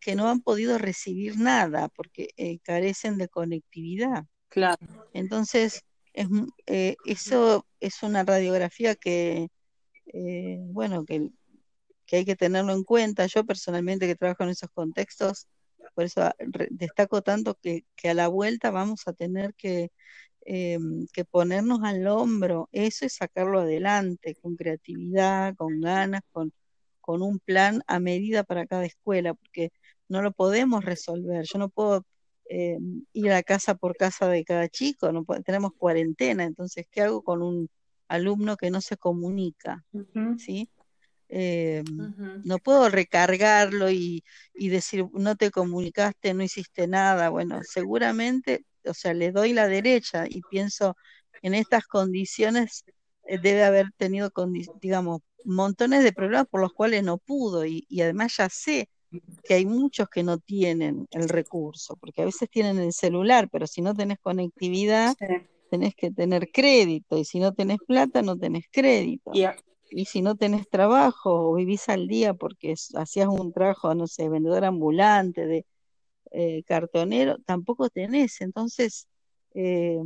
que 0.00 0.14
no 0.14 0.28
han 0.28 0.40
podido 0.40 0.78
recibir 0.78 1.38
nada 1.38 1.88
porque 1.88 2.28
eh, 2.36 2.58
carecen 2.60 3.18
de 3.18 3.28
conectividad. 3.28 4.24
Claro. 4.48 4.78
Entonces, 5.12 5.84
es, 6.12 6.28
eh, 6.66 6.96
eso 7.04 7.66
es 7.80 8.02
una 8.02 8.24
radiografía 8.24 8.94
que, 8.94 9.48
eh, 10.06 10.58
bueno, 10.60 11.04
que, 11.04 11.30
que 12.06 12.16
hay 12.16 12.24
que 12.24 12.36
tenerlo 12.36 12.72
en 12.72 12.84
cuenta. 12.84 13.26
Yo 13.26 13.44
personalmente 13.44 14.06
que 14.06 14.16
trabajo 14.16 14.44
en 14.44 14.50
esos 14.50 14.70
contextos, 14.70 15.46
por 15.94 16.04
eso 16.04 16.22
ah, 16.22 16.34
destaco 16.70 17.22
tanto 17.22 17.54
que, 17.60 17.84
que 17.96 18.10
a 18.10 18.14
la 18.14 18.28
vuelta 18.28 18.70
vamos 18.70 19.06
a 19.06 19.12
tener 19.12 19.54
que, 19.54 19.90
eh, 20.44 20.78
que 21.12 21.24
ponernos 21.24 21.80
al 21.82 22.06
hombro. 22.06 22.68
Eso 22.72 23.06
es 23.06 23.14
sacarlo 23.14 23.60
adelante, 23.60 24.34
con 24.36 24.56
creatividad, 24.56 25.54
con 25.56 25.80
ganas, 25.80 26.22
con, 26.32 26.52
con 27.00 27.22
un 27.22 27.38
plan 27.40 27.82
a 27.86 27.98
medida 28.00 28.44
para 28.44 28.66
cada 28.66 28.84
escuela, 28.84 29.34
porque 29.34 29.70
no 30.08 30.22
lo 30.22 30.32
podemos 30.32 30.84
resolver. 30.84 31.44
Yo 31.44 31.58
no 31.58 31.68
puedo 31.68 32.04
eh, 32.48 32.78
ir 33.12 33.32
a 33.32 33.42
casa 33.42 33.74
por 33.74 33.96
casa 33.96 34.28
de 34.28 34.44
cada 34.44 34.68
chico, 34.68 35.10
no 35.12 35.24
puedo- 35.24 35.42
tenemos 35.42 35.72
cuarentena, 35.76 36.44
entonces, 36.44 36.86
¿qué 36.90 37.02
hago 37.02 37.22
con 37.22 37.42
un 37.42 37.68
alumno 38.08 38.56
que 38.56 38.70
no 38.70 38.80
se 38.80 38.96
comunica? 38.96 39.84
¿Sí? 40.38 40.68
Eh, 41.28 41.82
no 42.44 42.58
puedo 42.58 42.88
recargarlo 42.88 43.90
y, 43.90 44.22
y 44.54 44.68
decir, 44.68 45.06
no 45.12 45.36
te 45.36 45.50
comunicaste, 45.50 46.34
no 46.34 46.42
hiciste 46.42 46.86
nada. 46.86 47.28
Bueno, 47.30 47.60
seguramente, 47.62 48.64
o 48.84 48.94
sea, 48.94 49.14
le 49.14 49.32
doy 49.32 49.52
la 49.52 49.68
derecha 49.68 50.26
y 50.28 50.42
pienso, 50.42 50.96
en 51.42 51.54
estas 51.54 51.86
condiciones 51.86 52.84
eh, 53.26 53.38
debe 53.38 53.64
haber 53.64 53.86
tenido, 53.96 54.30
digamos, 54.80 55.20
montones 55.44 56.04
de 56.04 56.12
problemas 56.12 56.46
por 56.48 56.60
los 56.60 56.72
cuales 56.72 57.02
no 57.02 57.18
pudo 57.18 57.64
y, 57.64 57.84
y 57.88 58.00
además 58.00 58.36
ya 58.36 58.48
sé 58.48 58.88
que 59.44 59.54
hay 59.54 59.64
muchos 59.66 60.08
que 60.08 60.22
no 60.22 60.38
tienen 60.38 61.06
el 61.12 61.28
recurso, 61.28 61.96
porque 61.96 62.22
a 62.22 62.24
veces 62.24 62.50
tienen 62.50 62.78
el 62.78 62.92
celular, 62.92 63.48
pero 63.50 63.66
si 63.66 63.80
no 63.80 63.94
tenés 63.94 64.18
conectividad, 64.18 65.14
Sí. 65.18 65.26
tenés 65.70 65.94
que 65.94 66.10
tener 66.10 66.50
crédito 66.52 67.18
y 67.18 67.24
si 67.24 67.40
no 67.40 67.52
tenés 67.52 67.78
plata, 67.86 68.22
no 68.22 68.36
tenés 68.36 68.64
crédito. 68.70 69.30
Y, 69.34 69.46
Y 69.90 70.06
si 70.06 70.22
no 70.22 70.36
tenés 70.36 70.68
trabajo 70.68 71.50
o 71.50 71.54
vivís 71.54 71.88
al 71.88 72.08
día 72.08 72.34
porque 72.34 72.74
hacías 72.94 73.28
un 73.28 73.52
trabajo, 73.52 73.94
no 73.94 74.06
sé, 74.06 74.28
vendedor 74.28 74.64
ambulante, 74.64 75.46
de 75.46 75.66
eh, 76.32 76.62
cartonero, 76.64 77.38
tampoco 77.46 77.88
tenés. 77.88 78.40
Entonces, 78.40 79.08
eh, 79.54 79.98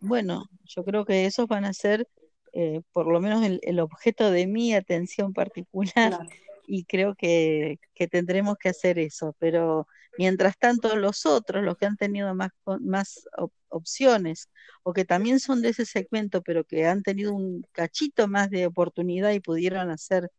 bueno, 0.00 0.44
yo 0.64 0.84
creo 0.84 1.04
que 1.04 1.26
esos 1.26 1.46
van 1.46 1.64
a 1.64 1.72
ser 1.72 2.08
eh, 2.52 2.82
por 2.92 3.08
lo 3.08 3.20
menos 3.20 3.44
el, 3.44 3.80
objeto 3.80 4.30
de 4.30 4.46
mi 4.46 4.74
atención 4.74 5.32
particular. 5.32 6.20
Y 6.66 6.84
creo 6.84 7.14
que, 7.14 7.78
que 7.94 8.08
tendremos 8.08 8.56
que 8.58 8.68
hacer 8.70 8.98
eso. 8.98 9.34
Pero 9.38 9.86
mientras 10.18 10.56
tanto, 10.58 10.96
los 10.96 11.26
otros, 11.26 11.64
los 11.64 11.76
que 11.76 11.86
han 11.86 11.96
tenido 11.96 12.34
más, 12.34 12.50
más 12.80 13.26
op- 13.38 13.52
opciones 13.68 14.48
o 14.82 14.92
que 14.92 15.04
también 15.04 15.40
son 15.40 15.62
de 15.62 15.70
ese 15.70 15.86
segmento, 15.86 16.42
pero 16.42 16.64
que 16.64 16.86
han 16.86 17.02
tenido 17.02 17.34
un 17.34 17.64
cachito 17.72 18.28
más 18.28 18.50
de 18.50 18.66
oportunidad 18.66 19.32
y 19.32 19.40
pudieron 19.40 19.90
hacer, 19.90 20.30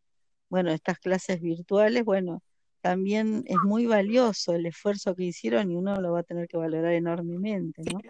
bueno, 0.48 0.70
estas 0.72 0.98
clases 0.98 1.40
virtuales, 1.40 2.04
bueno, 2.04 2.42
también 2.80 3.44
es 3.46 3.58
muy 3.64 3.86
valioso 3.86 4.54
el 4.54 4.66
esfuerzo 4.66 5.14
que 5.16 5.24
hicieron 5.24 5.70
y 5.70 5.76
uno 5.76 6.00
lo 6.00 6.12
va 6.12 6.20
a 6.20 6.22
tener 6.24 6.48
que 6.48 6.56
valorar 6.56 6.92
enormemente, 6.92 7.82
¿no? 7.92 8.00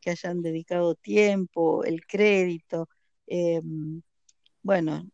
Que 0.00 0.10
hayan 0.10 0.42
dedicado 0.42 0.94
tiempo, 0.96 1.84
el 1.84 2.06
crédito. 2.06 2.88
eh, 3.26 3.60
bueno, 4.62 5.04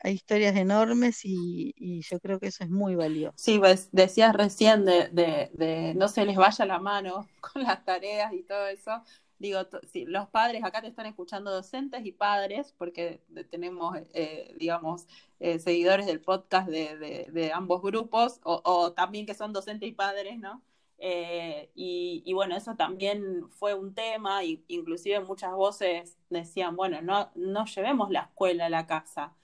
hay 0.00 0.14
historias 0.14 0.56
enormes 0.56 1.20
y, 1.24 2.02
yo 2.02 2.20
creo 2.20 2.38
que 2.38 2.48
eso 2.48 2.64
es 2.64 2.70
muy 2.70 2.94
valioso. 2.94 3.34
Sí, 3.36 3.58
pues 3.58 3.88
decías 3.92 4.34
recién 4.34 4.84
de, 4.84 5.94
no 5.96 6.08
se 6.08 6.24
les 6.24 6.36
vaya 6.36 6.64
la 6.66 6.78
mano 6.78 7.28
con 7.40 7.62
las 7.62 7.84
tareas 7.84 8.32
y 8.32 8.42
todo 8.42 8.66
eso. 8.66 9.02
Digo, 9.38 9.60
los 10.06 10.28
padres, 10.28 10.64
acá 10.64 10.80
te 10.80 10.88
están 10.88 11.06
escuchando 11.06 11.50
docentes 11.50 12.06
y 12.06 12.12
padres, 12.12 12.74
porque 12.78 13.20
tenemos, 13.50 13.98
eh, 14.14 14.54
digamos, 14.58 15.06
eh, 15.40 15.58
seguidores 15.58 16.06
del 16.06 16.22
podcast 16.22 16.68
de, 16.68 17.50
ambos 17.54 17.82
grupos, 17.82 18.40
o, 18.44 18.62
o 18.64 18.92
también 18.92 19.26
que 19.26 19.34
son 19.34 19.52
docentes 19.52 19.88
y 19.90 19.92
padres, 19.92 20.38
¿no? 20.38 20.62
Eh, 20.98 21.70
y, 21.74 22.22
y 22.24 22.32
bueno, 22.32 22.56
eso 22.56 22.74
también 22.76 23.48
fue 23.50 23.74
un 23.74 23.94
tema, 23.94 24.44
y 24.44 24.64
inclusive 24.68 25.20
muchas 25.20 25.52
voces 25.52 26.16
decían, 26.30 26.76
bueno, 26.76 27.02
no, 27.02 27.30
no 27.34 27.66
llevemos 27.66 28.10
la 28.10 28.20
escuela 28.20 28.66
a 28.66 28.70
la 28.70 28.86
casa. 28.86 29.34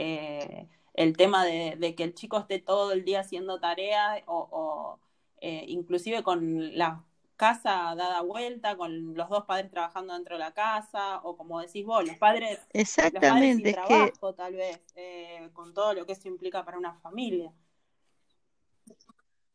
Eh, 0.00 0.68
el 0.94 1.16
tema 1.16 1.44
de, 1.44 1.74
de 1.76 1.96
que 1.96 2.04
el 2.04 2.14
chico 2.14 2.38
esté 2.38 2.60
todo 2.60 2.92
el 2.92 3.04
día 3.04 3.20
haciendo 3.20 3.58
tareas 3.58 4.22
o, 4.26 4.48
o, 4.50 5.00
eh, 5.40 5.64
inclusive 5.66 6.22
con 6.22 6.78
la 6.78 7.04
casa 7.34 7.94
dada 7.96 8.22
vuelta, 8.22 8.76
con 8.76 9.14
los 9.14 9.28
dos 9.28 9.44
padres 9.44 9.72
trabajando 9.72 10.14
dentro 10.14 10.36
de 10.36 10.38
la 10.38 10.54
casa, 10.54 11.18
o 11.24 11.36
como 11.36 11.60
decís 11.60 11.84
vos, 11.84 12.06
los 12.06 12.16
padres, 12.16 12.60
Exactamente, 12.72 13.20
los 13.20 13.32
padres 13.32 13.56
sin 13.56 13.72
trabajo, 13.72 14.34
tal 14.34 14.54
vez, 14.54 14.80
eh, 14.94 15.50
con 15.52 15.74
todo 15.74 15.94
lo 15.94 16.06
que 16.06 16.12
eso 16.12 16.28
implica 16.28 16.64
para 16.64 16.78
una 16.78 16.94
familia. 17.00 17.52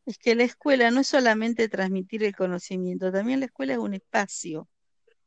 Es 0.06 0.17
que 0.17 0.36
la 0.36 0.43
escuela 0.43 0.91
no 0.91 0.99
es 0.99 1.08
solamente 1.08 1.69
transmitir 1.69 2.25
el 2.25 2.36
conocimiento, 2.36 3.13
también 3.13 3.39
la 3.39 3.45
escuela 3.45 3.73
es 3.73 3.79
un 3.79 3.93
espacio, 3.93 4.67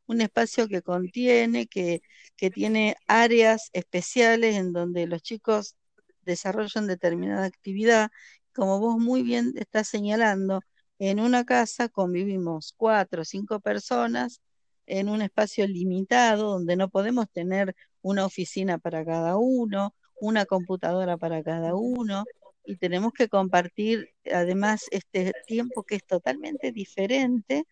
un 0.06 0.20
espacio 0.20 0.68
que 0.68 0.82
contiene, 0.82 1.66
que, 1.66 2.00
que 2.36 2.50
tiene 2.50 2.96
áreas 3.06 3.70
especiales 3.72 4.56
en 4.56 4.72
donde 4.72 5.06
los 5.06 5.22
chicos 5.22 5.76
desarrollan 6.22 6.86
determinada 6.86 7.44
actividad. 7.46 8.10
Como 8.54 8.80
vos 8.80 8.98
muy 8.98 9.22
bien 9.22 9.52
estás 9.56 9.88
señalando, 9.88 10.60
en 10.98 11.20
una 11.20 11.44
casa 11.44 11.88
convivimos 11.88 12.74
cuatro 12.76 13.22
o 13.22 13.24
cinco 13.24 13.60
personas 13.60 14.40
en 14.86 15.08
un 15.08 15.20
espacio 15.22 15.66
limitado 15.66 16.52
donde 16.52 16.76
no 16.76 16.88
podemos 16.88 17.30
tener 17.30 17.74
una 18.02 18.24
oficina 18.24 18.78
para 18.78 19.04
cada 19.04 19.36
uno, 19.36 19.94
una 20.20 20.46
computadora 20.46 21.16
para 21.16 21.42
cada 21.42 21.74
uno, 21.74 22.24
y 22.64 22.76
tenemos 22.76 23.12
que 23.12 23.28
compartir 23.28 24.10
además 24.32 24.86
este 24.90 25.32
tiempo 25.46 25.82
que 25.84 25.96
es 25.96 26.04
totalmente 26.06 26.72
diferente 26.72 27.64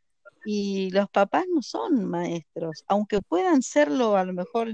y 0.44 0.90
los 0.90 1.08
papás 1.08 1.46
no 1.52 1.62
son 1.62 2.04
maestros, 2.06 2.84
aunque 2.86 3.20
puedan 3.22 3.62
serlo 3.62 4.16
a 4.16 4.24
lo 4.24 4.32
mejor 4.32 4.68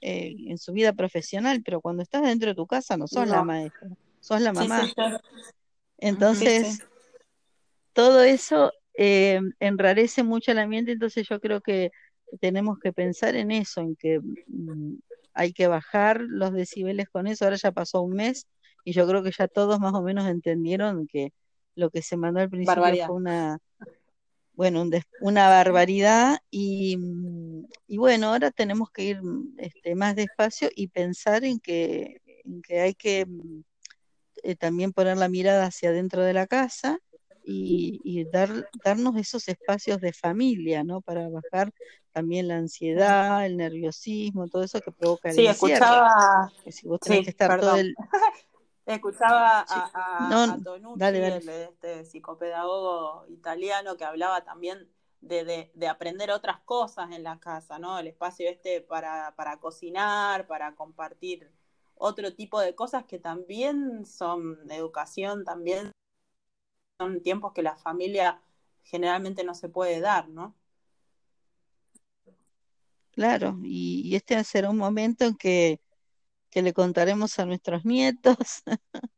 eh, 0.00 0.36
en 0.46 0.58
su 0.58 0.72
vida 0.72 0.92
profesional, 0.92 1.62
pero 1.64 1.80
cuando 1.80 2.02
estás 2.02 2.22
dentro 2.22 2.50
de 2.50 2.54
tu 2.54 2.66
casa 2.66 2.96
no 2.96 3.08
sos 3.08 3.26
la 3.26 3.42
maestra, 3.42 3.88
sos 4.20 4.40
la 4.40 4.52
mamá. 4.52 4.88
Entonces, 5.98 6.80
todo 7.92 8.22
eso 8.22 8.72
eh, 8.94 9.40
enrarece 9.58 10.22
mucho 10.22 10.52
el 10.52 10.58
ambiente, 10.58 10.92
entonces 10.92 11.26
yo 11.28 11.40
creo 11.40 11.60
que 11.60 11.90
tenemos 12.40 12.78
que 12.78 12.92
pensar 12.92 13.34
en 13.34 13.50
eso, 13.50 13.80
en 13.80 13.96
que 13.96 14.20
mm, 14.20 14.94
hay 15.32 15.52
que 15.52 15.66
bajar 15.66 16.20
los 16.20 16.52
decibeles 16.52 17.08
con 17.08 17.26
eso. 17.26 17.44
Ahora 17.44 17.56
ya 17.56 17.72
pasó 17.72 18.02
un 18.02 18.14
mes 18.14 18.46
y 18.84 18.92
yo 18.92 19.06
creo 19.08 19.22
que 19.22 19.32
ya 19.36 19.48
todos 19.48 19.80
más 19.80 19.94
o 19.94 20.02
menos 20.02 20.28
entendieron 20.28 21.06
que 21.06 21.32
lo 21.74 21.90
que 21.90 22.02
se 22.02 22.16
mandó 22.16 22.40
al 22.40 22.50
principio 22.50 23.06
fue 23.06 23.14
una, 23.16 23.58
bueno, 24.58 24.84
una 25.20 25.48
barbaridad 25.48 26.40
y, 26.50 26.96
mm, 26.96 27.68
y, 27.86 27.96
bueno, 27.96 28.30
ahora 28.30 28.50
tenemos 28.50 28.90
que 28.90 29.04
ir 29.04 29.20
este, 29.56 29.94
más 29.94 30.16
despacio 30.16 30.68
y 30.74 30.88
pensar 30.88 31.44
en 31.44 31.60
que, 31.60 32.20
en 32.44 32.60
que 32.60 32.80
hay 32.80 32.94
que 32.94 33.24
eh, 34.42 34.56
también 34.56 34.92
poner 34.92 35.16
la 35.16 35.28
mirada 35.28 35.66
hacia 35.66 35.90
adentro 35.90 36.24
de 36.24 36.32
la 36.32 36.48
casa 36.48 36.98
y, 37.44 38.24
dar, 38.32 38.68
darnos 38.84 39.16
esos 39.16 39.46
espacios 39.46 40.00
de 40.00 40.12
familia, 40.12 40.82
¿no? 40.82 41.02
Para 41.02 41.28
bajar 41.28 41.72
también 42.10 42.48
la 42.48 42.56
ansiedad, 42.56 43.46
el 43.46 43.56
nerviosismo, 43.56 44.48
todo 44.48 44.64
eso 44.64 44.80
que 44.80 44.90
provoca 44.90 45.28
el 45.28 45.36
Sí, 45.36 45.46
escuchaba... 45.46 46.52
si 46.66 46.88
vos 46.88 46.98
tenés 46.98 47.22
que 47.22 47.30
estar 47.30 47.60
todo 47.60 47.76
el... 47.76 47.94
Escuchaba 48.88 49.66
a, 49.68 50.24
a, 50.24 50.58
Tonucci, 50.64 51.04
este 51.04 52.04
psicopedagogo 52.06 53.26
italiano, 53.28 53.96
que 53.98 54.04
hablaba 54.04 54.44
también 54.44 54.88
de, 55.20 55.70
de, 55.74 55.88
aprender 55.88 56.30
otras 56.30 56.60
cosas 56.60 57.10
en 57.12 57.22
la 57.22 57.38
casa, 57.38 57.78
¿no? 57.78 57.98
El 57.98 58.06
espacio 58.06 58.48
este 58.48 58.80
para, 58.80 59.34
para 59.36 59.58
cocinar, 59.58 60.46
para 60.46 60.74
compartir 60.74 61.50
otro 61.96 62.34
tipo 62.34 62.60
de 62.60 62.74
cosas 62.74 63.04
que 63.04 63.18
también 63.18 64.06
son 64.06 64.58
educación, 64.70 65.44
también 65.44 65.92
son 66.98 67.22
tiempos 67.22 67.52
que 67.52 67.62
la 67.62 67.76
familia 67.76 68.40
generalmente 68.84 69.44
no 69.44 69.54
se 69.54 69.68
puede 69.68 70.00
dar, 70.00 70.28
¿no? 70.28 70.54
Claro, 73.10 73.58
y, 73.64 74.14
este 74.14 74.42
será 74.44 74.70
un 74.70 74.78
momento 74.78 75.24
en 75.24 75.36
que, 75.36 75.80
que 76.50 76.62
le 76.62 76.72
contaremos 76.72 77.38
a 77.38 77.46
nuestros 77.46 77.84
nietos 77.84 78.36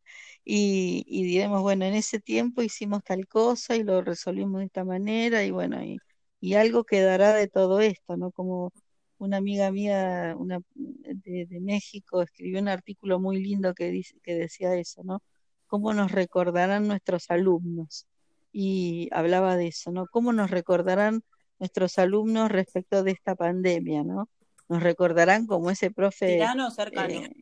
y, 0.44 1.04
diremos, 1.24 1.62
bueno, 1.62 1.84
en 1.84 1.94
ese 1.94 2.20
tiempo 2.20 2.62
hicimos 2.62 3.02
tal 3.04 3.26
cosa 3.28 3.76
y 3.76 3.84
lo 3.84 4.02
resolvimos 4.02 4.60
de 4.60 4.66
esta 4.66 4.84
manera 4.84 5.44
y 5.44 5.50
bueno, 5.50 5.82
y, 5.82 5.98
y 6.40 6.54
algo 6.54 6.84
quedará 6.84 7.34
de 7.34 7.48
todo 7.48 7.80
esto, 7.80 8.16
¿no? 8.16 8.32
Como 8.32 8.72
una 9.18 9.38
amiga 9.38 9.70
mía 9.70 10.34
una, 10.38 10.60
de, 10.74 11.46
de, 11.46 11.60
México 11.60 12.22
escribió 12.22 12.60
un 12.60 12.68
artículo 12.68 13.20
muy 13.20 13.42
lindo 13.42 13.74
que, 13.74 13.90
dice, 13.90 14.16
que 14.22 14.34
decía 14.34 14.74
eso, 14.76 15.02
¿no? 15.04 15.22
cómo 15.70 15.94
nos 15.94 16.12
recordarán 16.12 16.88
nuestros 16.88 17.30
alumnos. 17.30 18.06
Y 18.52 19.08
hablaba 19.12 19.56
de 19.56 19.68
eso, 19.68 19.92
¿no? 19.92 20.06
¿Cómo 20.08 20.32
nos 20.32 20.50
recordarán 20.50 21.22
nuestros 21.60 21.98
alumnos 21.98 22.50
respecto 22.50 23.04
de 23.04 23.12
esta 23.12 23.36
pandemia, 23.36 24.02
¿no? 24.02 24.28
Nos 24.70 24.82
recordarán 24.82 25.46
como 25.46 25.70
ese 25.70 25.90
profe... 25.90 26.34
Tirano 26.34 26.70
cercano. 26.70 27.12
Eh, 27.12 27.36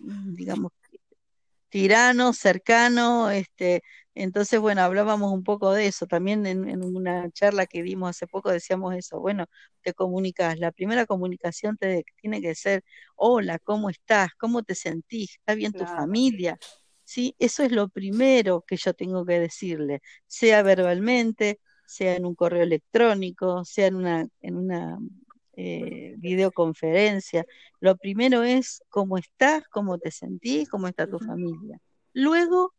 digamos, 0.00 0.72
tirano, 1.68 2.32
cercano, 2.32 3.30
este, 3.30 3.82
entonces, 4.14 4.58
bueno, 4.58 4.80
hablábamos 4.80 5.30
un 5.32 5.44
poco 5.44 5.72
de 5.72 5.88
eso. 5.88 6.06
También 6.06 6.46
en, 6.46 6.68
en, 6.68 6.82
una 6.82 7.30
charla 7.32 7.66
que 7.66 7.82
dimos 7.82 8.10
hace 8.10 8.26
poco 8.26 8.50
decíamos 8.50 8.94
eso. 8.94 9.20
Bueno, 9.20 9.46
te 9.82 9.92
comunicas. 9.92 10.58
La 10.58 10.72
primera 10.72 11.04
comunicación 11.04 11.76
te, 11.76 12.04
tiene 12.20 12.40
que 12.40 12.54
ser, 12.54 12.82
hola, 13.16 13.58
¿cómo 13.58 13.90
estás? 13.90 14.30
¿Cómo 14.38 14.62
te 14.62 14.74
sentís? 14.74 15.36
¿Está 15.36 15.54
bien 15.54 15.72
tu 15.72 15.84
familia? 15.84 16.56
¿sí? 17.08 17.34
Eso 17.38 17.64
es 17.64 17.72
lo 17.72 17.88
primero 17.88 18.64
que 18.66 18.76
yo 18.76 18.94
tengo 18.94 19.24
que 19.24 19.40
decirle, 19.40 20.00
sea 20.26 20.62
verbalmente, 20.62 21.58
sea 21.86 22.14
en 22.16 22.26
un 22.26 22.34
correo 22.34 22.62
electrónico, 22.62 23.64
sea 23.64 23.86
en 23.86 23.96
una, 23.96 24.28
en 24.42 24.56
una 24.56 24.98
eh, 25.60 26.14
videoconferencia. 26.18 27.44
Lo 27.80 27.96
primero 27.96 28.44
es 28.44 28.80
cómo 28.88 29.18
estás, 29.18 29.64
cómo 29.68 29.98
te 29.98 30.12
sentís, 30.12 30.68
cómo 30.68 30.86
está 30.86 31.08
tu 31.08 31.18
familia. 31.18 31.80
Luego 32.12 32.74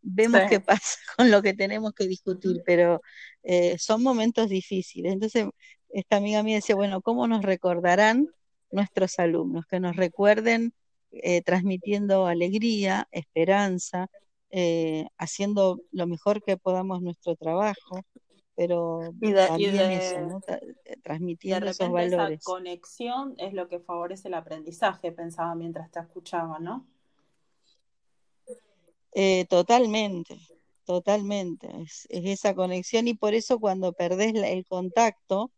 vemos 0.00 0.40
qué 0.48 0.58
pasa 0.58 0.96
con 1.18 1.30
lo 1.30 1.42
que 1.42 1.52
tenemos 1.52 1.92
que 1.92 2.06
discutir, 2.06 2.62
pero 2.64 3.02
eh, 3.42 3.76
son 3.78 4.02
momentos 4.02 4.48
difíciles. 4.48 5.12
Entonces, 5.12 5.46
esta 5.90 6.16
amiga 6.16 6.42
mía 6.42 6.56
decía, 6.56 6.74
bueno, 6.74 7.02
¿cómo 7.02 7.28
nos 7.28 7.42
recordarán 7.42 8.30
nuestros 8.70 9.18
alumnos? 9.18 9.66
Que 9.66 9.78
nos 9.78 9.96
recuerden 9.96 10.72
eh, 11.10 11.42
transmitiendo 11.42 12.26
alegría, 12.26 13.08
esperanza, 13.10 14.08
eh, 14.48 15.04
haciendo 15.18 15.82
lo 15.90 16.06
mejor 16.06 16.42
que 16.42 16.56
podamos 16.56 17.02
nuestro 17.02 17.36
trabajo, 17.36 18.00
pero 18.54 19.00
también 19.20 19.90
eso, 19.92 20.40
eh, 20.48 20.96
transmitiendo 21.02 21.70
esos 21.70 21.90
valores. 21.90 22.40
Esa 22.40 22.50
conexión 22.50 23.34
es 23.38 23.54
lo 23.54 23.68
que 23.68 23.80
favorece 23.80 24.28
el 24.28 24.34
aprendizaje, 24.34 25.12
pensaba 25.12 25.54
mientras 25.54 25.90
te 25.90 26.00
escuchaba, 26.00 26.58
¿no? 26.58 26.86
totalmente, 29.48 30.38
totalmente. 30.84 31.68
Es, 31.82 32.06
esa 32.10 32.54
conexión 32.54 33.08
y 33.08 33.14
por 33.14 33.34
eso 33.34 33.58
cuando 33.58 33.92
perdés 33.92 34.34
el 34.34 34.66
contacto, 34.66 35.50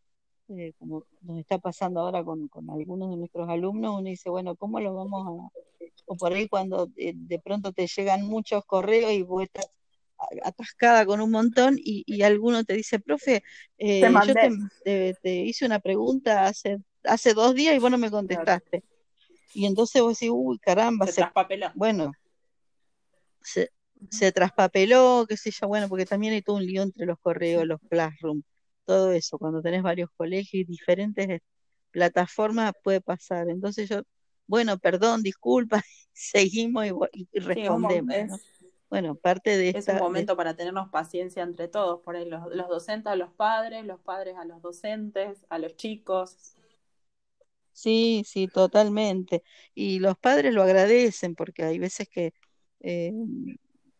eh, 0.48 0.72
como 0.78 1.04
nos 1.22 1.38
está 1.38 1.58
pasando 1.58 2.00
ahora 2.00 2.22
con, 2.22 2.48
con, 2.48 2.68
algunos 2.70 3.10
de 3.10 3.16
nuestros 3.16 3.48
alumnos, 3.48 3.98
uno 3.98 4.08
dice, 4.08 4.28
bueno, 4.30 4.56
¿cómo 4.56 4.80
lo 4.80 4.94
vamos 4.94 5.26
a...? 5.26 5.60
O 6.06 6.16
por 6.16 6.32
ahí 6.32 6.48
cuando 6.48 6.90
eh, 6.96 7.12
de 7.14 7.38
pronto 7.38 7.72
te 7.72 7.86
llegan 7.86 8.26
muchos 8.26 8.64
correos 8.66 9.12
y 9.12 9.22
vos 9.22 9.44
estás 9.44 9.68
atascada 10.42 11.06
con 11.06 11.20
un 11.20 11.30
montón 11.30 11.76
y, 11.78 12.04
y 12.06 12.22
alguno 12.22 12.64
te 12.64 12.74
dice, 12.74 12.98
profe, 12.98 13.42
eh, 13.78 14.02
yo 14.26 14.34
te, 14.84 15.14
te, 15.22 15.34
hice 15.36 15.66
una 15.66 15.80
pregunta 15.80 16.46
hace, 16.46 16.78
hace 17.04 17.34
dos 17.34 17.54
días 17.54 17.74
y 17.74 17.78
vos 17.78 17.90
no 17.90 17.98
me 17.98 18.10
contestaste. 18.10 18.82
Y 19.52 19.66
entonces 19.66 20.02
vos 20.02 20.18
decís, 20.18 20.30
uy, 20.32 20.58
caramba, 20.58 21.06
se, 21.06 21.12
se 21.12 21.20
traspapeló. 21.20 21.70
Bueno, 21.74 22.12
se, 23.42 23.70
se 24.10 24.32
traspapeló, 24.32 25.26
qué 25.28 25.36
sé 25.36 25.50
yo, 25.50 25.68
bueno, 25.68 25.88
porque 25.88 26.06
también 26.06 26.34
hay 26.34 26.42
todo 26.42 26.56
un 26.56 26.66
lío 26.66 26.82
entre 26.82 27.06
los 27.06 27.18
correos, 27.18 27.66
los 27.66 27.80
classroom 27.88 28.42
todo 28.84 29.12
eso, 29.12 29.38
cuando 29.38 29.62
tenés 29.62 29.82
varios 29.82 30.10
colegios 30.16 30.60
y 30.60 30.64
diferentes 30.64 31.40
plataformas 31.90 32.72
puede 32.82 33.00
pasar. 33.00 33.48
Entonces 33.48 33.88
yo, 33.88 34.02
bueno, 34.46 34.78
perdón, 34.78 35.22
disculpa, 35.22 35.82
seguimos 36.12 36.86
y, 37.12 37.40
respondemos. 37.40 38.40
Bueno, 38.94 39.16
parte 39.16 39.56
de 39.56 39.70
Es 39.70 39.88
un 39.88 39.96
momento 39.96 40.36
para 40.36 40.54
tenernos 40.54 40.88
paciencia 40.88 41.42
entre 41.42 41.66
todos, 41.66 42.00
por 42.02 42.14
ahí 42.14 42.28
los, 42.28 42.46
los 42.54 42.68
docentes 42.68 43.10
a 43.12 43.16
los 43.16 43.32
padres, 43.32 43.84
los 43.84 43.98
padres 43.98 44.36
a 44.36 44.44
los 44.44 44.62
docentes, 44.62 45.44
a 45.48 45.58
los 45.58 45.74
chicos. 45.74 46.54
Sí, 47.72 48.22
sí, 48.24 48.46
totalmente. 48.46 49.42
Y 49.74 49.98
los 49.98 50.16
padres 50.16 50.54
lo 50.54 50.62
agradecen 50.62 51.34
porque 51.34 51.64
hay 51.64 51.80
veces 51.80 52.08
que, 52.08 52.34
eh, 52.82 53.12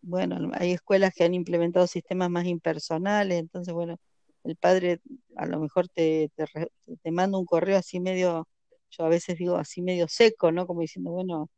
bueno, 0.01 0.53
hay 0.55 0.71
escuelas 0.71 1.13
que 1.13 1.25
han 1.25 1.35
implementado 1.35 1.89
sistemas 1.89 2.31
más 2.31 2.45
impersonales, 2.47 3.41
entonces, 3.41 3.75
bueno, 3.75 3.97
el 4.45 4.55
padre 4.55 5.01
a 5.35 5.47
lo 5.47 5.59
mejor 5.59 5.89
te, 5.89 6.31
te, 6.37 6.47
te, 7.03 7.11
manda 7.11 7.37
un 7.37 7.47
correo 7.47 7.79
así 7.79 7.99
medio, 7.99 8.47
yo 8.91 9.05
a 9.05 9.09
veces 9.09 9.39
digo 9.39 9.57
así 9.57 9.83
medio 9.83 10.07
seco, 10.07 10.53
¿no? 10.53 10.69
Como 10.69 10.83
diciendo, 10.83 11.11
bueno, 11.11 11.51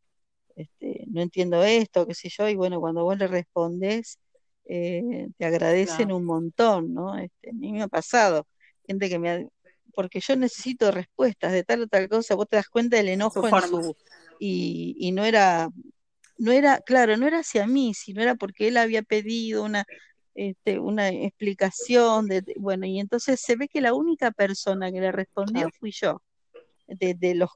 este, 0.55 0.96
no 1.17 1.23
entiendo 1.23 1.65
esto, 1.65 2.07
qué 2.07 2.15
sé 2.15 2.29
yo, 2.29 2.49
y 2.49 2.55
bueno, 2.55 2.79
cuando 2.79 3.03
vos 3.03 3.17
le 3.19 3.27
respondes, 3.27 4.19
eh, 4.67 5.29
te 5.39 5.47
agradecen 5.47 6.13
un 6.13 6.25
montón, 6.25 6.93
¿no? 6.93 7.17
Este, 7.17 7.51
a 7.51 7.53
mí 7.53 7.73
me 7.73 7.83
ha 7.83 7.89
pasado, 7.89 8.47
gente 8.87 9.09
que 9.09 9.19
me 9.19 9.31
ha, 9.31 9.47
porque 9.95 10.21
yo 10.21 10.37
necesito 10.37 10.91
respuestas 10.91 11.53
de 11.53 11.65
tal 11.65 11.83
o 11.83 11.87
tal 11.87 12.09
cosa, 12.09 12.35
vos 12.35 12.47
te 12.49 12.57
das 12.57 12.69
cuenta 12.69 12.99
del 12.99 13.09
enojo 13.09 13.49
en 13.49 13.63
su, 13.63 13.97
y, 14.39 14.95
y 14.99 15.13
no 15.13 15.25
era, 15.25 15.71
no 16.37 16.53
era, 16.53 16.81
claro, 16.81 17.17
no 17.17 17.27
era 17.27 17.39
hacia 17.39 17.67
mí, 17.67 17.95
sino 17.95 18.21
era 18.21 18.35
porque 18.35 18.69
él 18.69 18.77
había 18.77 19.03
pedido 19.03 19.65
una, 19.65 19.85
este, 20.35 20.79
una 20.79 21.09
explicación, 21.09 22.27
de, 22.27 22.45
bueno, 22.59 22.85
y 22.85 23.01
entonces 23.01 23.41
se 23.41 23.57
ve 23.57 23.69
que 23.69 23.81
la 23.81 23.95
única 23.95 24.31
persona 24.33 24.93
que 24.93 25.01
le 25.01 25.13
respondió 25.13 25.71
fui 25.81 25.93
yo, 25.93 26.21
de, 26.89 27.15
de 27.15 27.35
las 27.35 27.49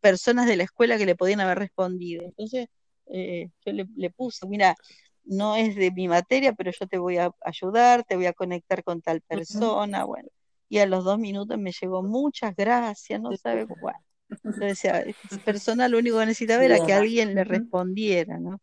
personas 0.00 0.46
de 0.46 0.56
la 0.56 0.64
escuela 0.64 0.98
que 0.98 1.06
le 1.06 1.14
podían 1.14 1.40
haber 1.40 1.58
respondido. 1.58 2.24
Entonces 2.24 2.68
eh, 3.06 3.50
yo 3.64 3.72
le, 3.72 3.86
le 3.96 4.10
puse, 4.10 4.46
mira, 4.46 4.76
no 5.24 5.56
es 5.56 5.76
de 5.76 5.90
mi 5.92 6.08
materia, 6.08 6.52
pero 6.52 6.70
yo 6.78 6.86
te 6.86 6.98
voy 6.98 7.18
a 7.18 7.30
ayudar, 7.42 8.04
te 8.04 8.16
voy 8.16 8.26
a 8.26 8.32
conectar 8.34 8.82
con 8.84 9.00
tal 9.02 9.20
persona, 9.22 10.04
bueno. 10.04 10.28
Y 10.68 10.78
a 10.78 10.86
los 10.86 11.04
dos 11.04 11.18
minutos 11.18 11.58
me 11.58 11.72
llegó 11.72 12.02
muchas 12.02 12.54
gracias, 12.56 13.20
no 13.20 13.34
sabe 13.34 13.66
cuál. 13.66 13.94
Entonces, 14.58 14.84
esa 14.84 15.38
persona 15.44 15.88
lo 15.88 15.98
único 15.98 16.18
que 16.18 16.26
necesitaba 16.26 16.64
era 16.64 16.80
que 16.80 16.92
alguien 16.92 17.34
le 17.34 17.44
respondiera, 17.44 18.38
¿no? 18.38 18.60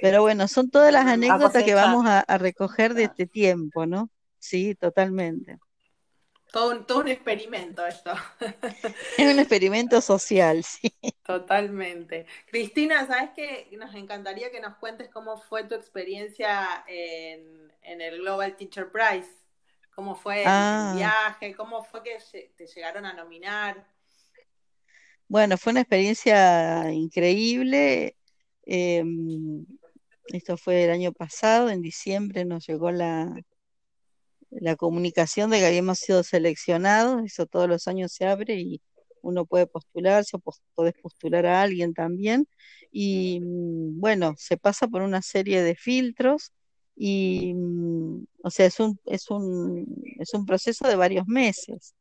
Pero 0.00 0.22
bueno, 0.22 0.48
son 0.48 0.70
todas 0.70 0.92
las 0.92 1.06
anécdotas 1.06 1.64
que 1.64 1.74
vamos 1.74 2.06
a, 2.06 2.20
a 2.20 2.38
recoger 2.38 2.94
de 2.94 3.04
este 3.04 3.26
tiempo, 3.26 3.86
¿no? 3.86 4.10
Sí, 4.38 4.74
totalmente. 4.74 5.58
Todo 6.52 6.70
un, 6.72 6.86
todo 6.86 7.00
un 7.00 7.08
experimento 7.08 7.86
esto. 7.86 8.12
Es 9.18 9.32
un 9.32 9.38
experimento 9.38 10.00
social, 10.00 10.64
sí. 10.64 10.92
Totalmente. 11.24 12.26
Cristina, 12.46 13.06
¿sabes 13.06 13.30
qué? 13.36 13.68
Nos 13.76 13.94
encantaría 13.94 14.50
que 14.50 14.60
nos 14.60 14.76
cuentes 14.76 15.10
cómo 15.10 15.36
fue 15.36 15.64
tu 15.64 15.74
experiencia 15.74 16.84
en, 16.86 17.70
en 17.82 18.00
el 18.00 18.18
Global 18.20 18.56
Teacher 18.56 18.90
Prize. 18.90 19.28
¿Cómo 19.94 20.14
fue 20.14 20.44
Ah. 20.46 20.90
el 20.92 20.98
viaje? 20.98 21.54
¿Cómo 21.54 21.84
fue 21.84 22.02
que 22.02 22.18
te 22.56 22.66
llegaron 22.66 23.04
a 23.04 23.12
nominar? 23.12 23.84
Bueno, 25.26 25.58
fue 25.58 25.72
una 25.72 25.80
experiencia 25.80 26.90
increíble. 26.90 28.16
Em, 28.64 29.66
esto 30.28 30.56
fue 30.56 30.84
el 30.84 30.90
año 30.90 31.12
pasado, 31.12 31.68
en 31.68 31.82
diciembre 31.82 32.44
nos 32.44 32.66
llegó 32.66 32.90
la, 32.90 33.34
la 34.50 34.76
comunicación 34.76 35.50
de 35.50 35.58
que 35.58 35.66
habíamos 35.66 35.98
sido 35.98 36.22
seleccionados. 36.22 37.22
Eso 37.24 37.46
todos 37.46 37.68
los 37.68 37.88
años 37.88 38.12
se 38.12 38.26
abre 38.26 38.56
y 38.56 38.80
uno 39.22 39.46
puede 39.46 39.66
postularse 39.66 40.36
o 40.36 40.42
podés 40.74 40.94
postular 41.00 41.46
a 41.46 41.62
alguien 41.62 41.94
también. 41.94 42.48
Y 42.90 43.40
mm, 43.40 44.00
bueno, 44.00 44.34
se 44.38 44.56
pasa 44.56 44.88
por 44.88 45.02
una 45.02 45.22
serie 45.22 45.62
de 45.62 45.74
filtros 45.74 46.52
y, 46.96 47.52
mm, 47.54 48.24
o 48.42 48.50
sea, 48.50 48.66
es 48.66 48.80
un, 48.80 48.98
es 49.06 49.30
un, 49.30 49.86
es 50.18 50.34
un 50.34 50.46
proceso 50.46 50.88
de 50.88 50.96
varios 50.96 51.26
meses. 51.26 51.94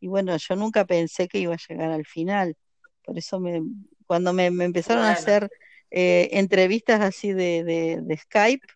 Y 0.00 0.08
bueno, 0.08 0.36
yo 0.36 0.56
nunca 0.56 0.84
pensé 0.84 1.28
que 1.28 1.38
iba 1.38 1.54
a 1.54 1.68
llegar 1.68 1.90
al 1.90 2.04
final. 2.04 2.56
Por 3.04 3.18
eso 3.18 3.38
me, 3.40 3.62
cuando 4.06 4.32
me, 4.32 4.50
me 4.50 4.64
empezaron 4.64 5.04
a 5.04 5.12
hacer 5.12 5.50
eh, 5.90 6.28
entrevistas 6.32 7.00
así 7.00 7.32
de, 7.32 7.62
de, 7.64 8.00
de 8.02 8.16
Skype, 8.16 8.66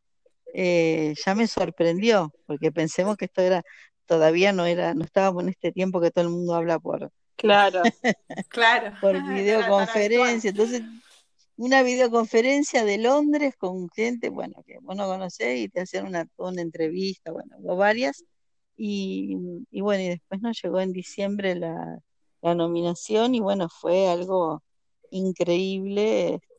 eh, 0.59 1.15
ya 1.25 1.35
me 1.35 1.47
sorprendió, 1.47 2.33
porque 2.47 2.73
pensemos 2.73 3.17
que 3.19 3.27
esto 3.27 3.43
era, 3.43 3.63
todavía 4.07 4.53
no 4.53 4.65
era, 4.65 4.95
no 4.95 5.05
estábamos 5.05 5.43
en 5.43 5.51
este 5.51 5.71
tiempo 5.71 6.01
que 6.01 6.11
todo 6.11 6.25
el 6.25 6.31
mundo 6.31 6.55
habla 6.55 6.79
por, 6.79 7.13
Claro. 7.37 7.83
claro, 8.49 8.95
por 9.01 9.15
videoconferencia. 9.29 10.51
Entonces, 10.51 10.83
una 11.57 11.83
videoconferencia 11.83 12.85
de 12.85 12.99
Londres 12.99 13.55
con 13.59 13.89
gente, 13.91 14.31
bueno, 14.31 14.63
que 14.67 14.79
vos 14.81 14.97
no 14.97 15.07
conocés 15.07 15.59
y 15.61 15.69
te 15.69 15.83
hacían 15.83 16.07
una, 16.07 16.27
una 16.37 16.63
entrevista, 16.63 17.33
bueno, 17.33 17.57
hubo 17.59 17.77
varias. 17.77 18.25
Y, 18.77 19.37
y 19.71 19.81
bueno, 19.81 20.05
y 20.05 20.09
después 20.09 20.41
nos 20.41 20.59
llegó 20.63 20.81
en 20.81 20.93
diciembre 20.93 21.55
la, 21.55 21.99
la 22.43 22.55
nominación 22.55 23.35
y 23.35 23.41
bueno, 23.41 23.69
fue 23.69 24.09
algo 24.09 24.63
increíble, 25.11 26.35
este, 26.35 26.55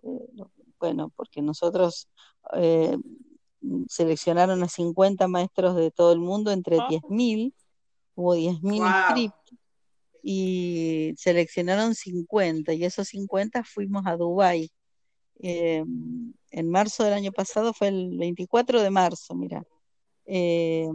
bueno, 0.79 1.11
porque 1.15 1.41
nosotros 1.41 2.07
eh, 2.53 2.97
seleccionaron 3.87 4.63
a 4.63 4.67
50 4.69 5.27
maestros 5.27 5.75
de 5.75 5.91
todo 5.91 6.11
el 6.13 6.19
mundo 6.19 6.51
entre 6.51 6.77
Oh. 6.79 6.87
10.000, 6.89 7.53
hubo 8.15 8.33
10.000 8.35 8.79
Wow. 8.81 8.87
inscriptos 8.89 9.57
y 10.23 11.13
seleccionaron 11.17 11.95
50 11.95 12.73
y 12.73 12.83
esos 12.83 13.07
50 13.09 13.63
fuimos 13.63 14.05
a 14.05 14.17
Dubái. 14.17 14.69
Eh, 15.39 15.83
en 16.51 16.69
marzo 16.69 17.03
del 17.03 17.13
año 17.13 17.31
pasado 17.31 17.73
fue 17.73 17.89
el 17.89 18.17
24 18.17 18.81
de 18.81 18.89
marzo, 18.89 19.35
mira. 19.35 19.63
Eh, 20.25 20.89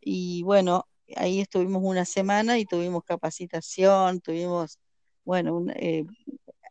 y 0.00 0.42
bueno, 0.42 0.84
ahí 1.16 1.40
estuvimos 1.40 1.82
una 1.84 2.04
semana 2.04 2.58
y 2.58 2.66
tuvimos 2.66 3.02
capacitación, 3.04 4.20
tuvimos, 4.20 4.78
bueno, 5.24 5.56
un- 5.56 5.70
eh, 5.70 6.04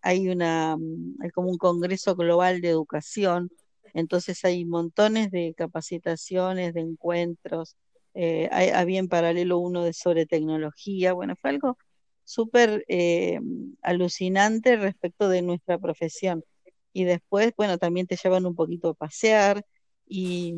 hay 0.01 0.29
una, 0.29 0.77
hay 1.19 1.29
como 1.31 1.49
un 1.49 1.57
congreso 1.57 2.15
global 2.15 2.61
de 2.61 2.69
educación, 2.69 3.49
entonces 3.95 4.45
hay 4.45 4.65
montones 4.65 5.31
de 5.31 5.55
capacitaciones, 5.57 6.73
de 6.75 6.81
encuentros, 6.81 7.77
eh, 8.13 8.49
había 8.73 8.99
en 8.99 9.09
paralelo 9.09 9.57
uno 9.59 9.83
de 9.83 9.93
sobre 9.93 10.27
tecnología, 10.27 11.13
bueno, 11.13 11.35
fue 11.41 11.51
algo 11.51 11.77
súper 12.25 12.85
eh, 12.89 13.39
alucinante 13.81 14.75
respecto 14.77 15.29
de 15.29 15.41
nuestra 15.41 15.79
profesión. 15.79 16.43
Y 16.93 17.05
después, 17.05 17.53
bueno, 17.57 17.77
también 17.77 18.07
te 18.07 18.17
llevan 18.17 18.45
un 18.45 18.55
poquito 18.55 18.89
a 18.89 18.93
pasear 18.95 19.65
y, 20.07 20.53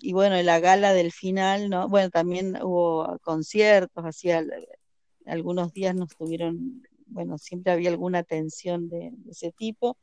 y 0.00 0.12
bueno, 0.14 0.36
en 0.36 0.46
la 0.46 0.60
gala 0.60 0.92
del 0.94 1.12
final, 1.12 1.68
¿no? 1.70 1.88
Bueno, 1.88 2.10
también 2.10 2.56
hubo 2.62 3.18
conciertos, 3.22 4.04
hacía 4.04 4.42
algunos 5.26 5.72
días 5.72 5.94
nos 5.94 6.10
tuvieron, 6.16 6.82
bueno, 7.06 7.38
siempre 7.38 7.72
había 7.72 7.90
alguna 7.90 8.22
tensión 8.24 8.88
de, 8.88 9.10
de 9.12 9.30
ese 9.30 9.52
tipo. 9.52 9.96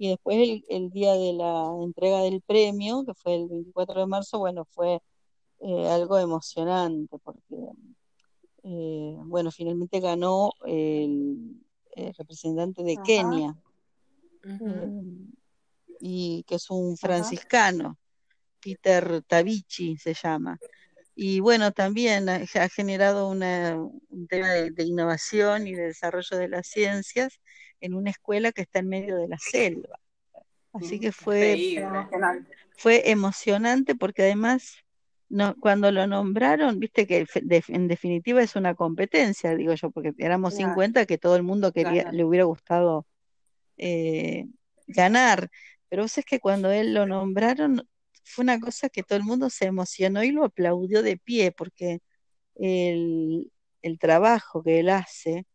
Y 0.00 0.08
después 0.08 0.38
el, 0.38 0.64
el 0.70 0.90
día 0.90 1.12
de 1.12 1.34
la 1.34 1.70
entrega 1.82 2.22
del 2.22 2.40
premio, 2.40 3.04
que 3.04 3.12
fue 3.12 3.34
el 3.34 3.48
24 3.48 4.00
de 4.00 4.06
marzo, 4.06 4.38
bueno, 4.38 4.64
fue 4.64 5.02
eh, 5.60 5.88
algo 5.90 6.18
emocionante 6.18 7.18
porque, 7.18 7.56
eh, 8.62 9.14
bueno, 9.26 9.50
finalmente 9.50 10.00
ganó 10.00 10.52
el, 10.64 11.54
el 11.96 12.14
representante 12.14 12.82
de 12.82 12.94
Ajá. 12.94 13.02
Kenia, 13.02 13.54
eh, 14.42 14.92
y 16.00 16.44
que 16.44 16.54
es 16.54 16.70
un 16.70 16.96
franciscano, 16.96 17.98
Peter 18.58 19.22
Tabichi 19.24 19.98
se 19.98 20.14
llama. 20.14 20.58
Y 21.22 21.40
bueno, 21.40 21.70
también 21.72 22.30
ha, 22.30 22.36
ha 22.54 22.68
generado 22.70 23.28
una, 23.28 23.76
un 23.76 24.26
tema 24.26 24.48
de, 24.52 24.70
de 24.70 24.84
innovación 24.84 25.66
y 25.66 25.74
de 25.74 25.88
desarrollo 25.88 26.38
de 26.38 26.48
las 26.48 26.66
ciencias 26.66 27.42
en 27.82 27.92
una 27.92 28.08
escuela 28.08 28.52
que 28.52 28.62
está 28.62 28.78
en 28.78 28.88
medio 28.88 29.16
de 29.16 29.28
la 29.28 29.36
selva. 29.38 30.00
Así 30.72 30.98
que 30.98 31.12
fue, 31.12 31.58
Increíble. 31.58 31.86
Fue 32.74 33.10
emocionante 33.10 33.94
porque 33.94 34.22
además 34.22 34.78
no, 35.28 35.54
cuando 35.60 35.92
lo 35.92 36.06
nombraron, 36.06 36.80
viste 36.80 37.06
que 37.06 37.26
de- 37.42 37.64
en 37.68 37.86
definitiva 37.86 38.42
es 38.42 38.56
una 38.56 38.74
competencia, 38.74 39.54
digo 39.54 39.74
yo, 39.74 39.90
porque 39.90 40.14
éramos 40.16 40.54
Claro, 40.54 40.70
50 40.72 41.04
que 41.04 41.18
todo 41.18 41.36
el 41.36 41.42
mundo 41.42 41.70
quería, 41.70 42.04
claro. 42.04 42.16
le 42.16 42.24
hubiera 42.24 42.44
gustado 42.44 43.04
eh, 43.76 44.46
ganar. 44.86 45.50
Pero 45.90 46.04
vos 46.04 46.16
es 46.16 46.24
que 46.24 46.40
cuando 46.40 46.70
él 46.70 46.94
lo 46.94 47.04
nombraron, 47.04 47.86
fue 48.24 48.44
una 48.44 48.60
cosa 48.60 48.88
que 48.88 49.02
todo 49.02 49.18
el 49.18 49.24
mundo 49.24 49.50
se 49.50 49.66
emocionó 49.66 50.22
y 50.24 50.32
lo 50.32 50.44
aplaudió 50.44 51.02
de 51.02 51.16
pie, 51.18 51.52
porque 51.52 52.00
el, 52.56 53.50
el 53.82 53.98
trabajo 53.98 54.62
que 54.62 54.80
él 54.80 54.90
hace 54.90 55.46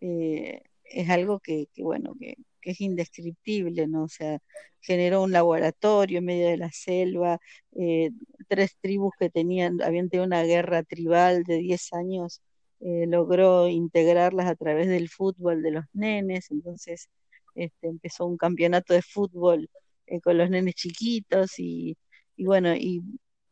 eh, 0.00 0.62
es 0.84 1.10
algo 1.10 1.40
que, 1.40 1.68
bueno, 1.78 2.14
que, 2.20 2.36
es 2.62 2.80
indescriptible, 2.80 3.86
¿no? 3.86 4.04
O 4.04 4.08
sea, 4.08 4.40
generó 4.80 5.22
un 5.22 5.32
laboratorio 5.32 6.18
en 6.18 6.24
medio 6.24 6.48
de 6.48 6.56
la 6.56 6.72
selva, 6.72 7.38
eh, 7.76 8.10
tres 8.48 8.76
tribus 8.80 9.12
que 9.18 9.30
tenían, 9.30 9.80
habían 9.82 10.08
tenido 10.08 10.26
una 10.26 10.42
guerra 10.42 10.82
tribal 10.82 11.44
de 11.44 11.58
10 11.58 11.92
años, 11.92 12.42
eh, 12.80 13.06
logró 13.06 13.68
integrarlas 13.68 14.46
a 14.48 14.56
través 14.56 14.88
del 14.88 15.08
fútbol 15.08 15.62
de 15.62 15.70
los 15.72 15.84
nenes, 15.92 16.50
entonces 16.50 17.08
este, 17.54 17.88
empezó 17.88 18.26
un 18.26 18.36
campeonato 18.36 18.94
de 18.94 19.02
fútbol 19.02 19.70
con 20.22 20.38
los 20.38 20.50
nenes 20.50 20.74
chiquitos 20.74 21.58
y, 21.58 21.96
y 22.36 22.44
bueno, 22.44 22.74
y 22.74 23.02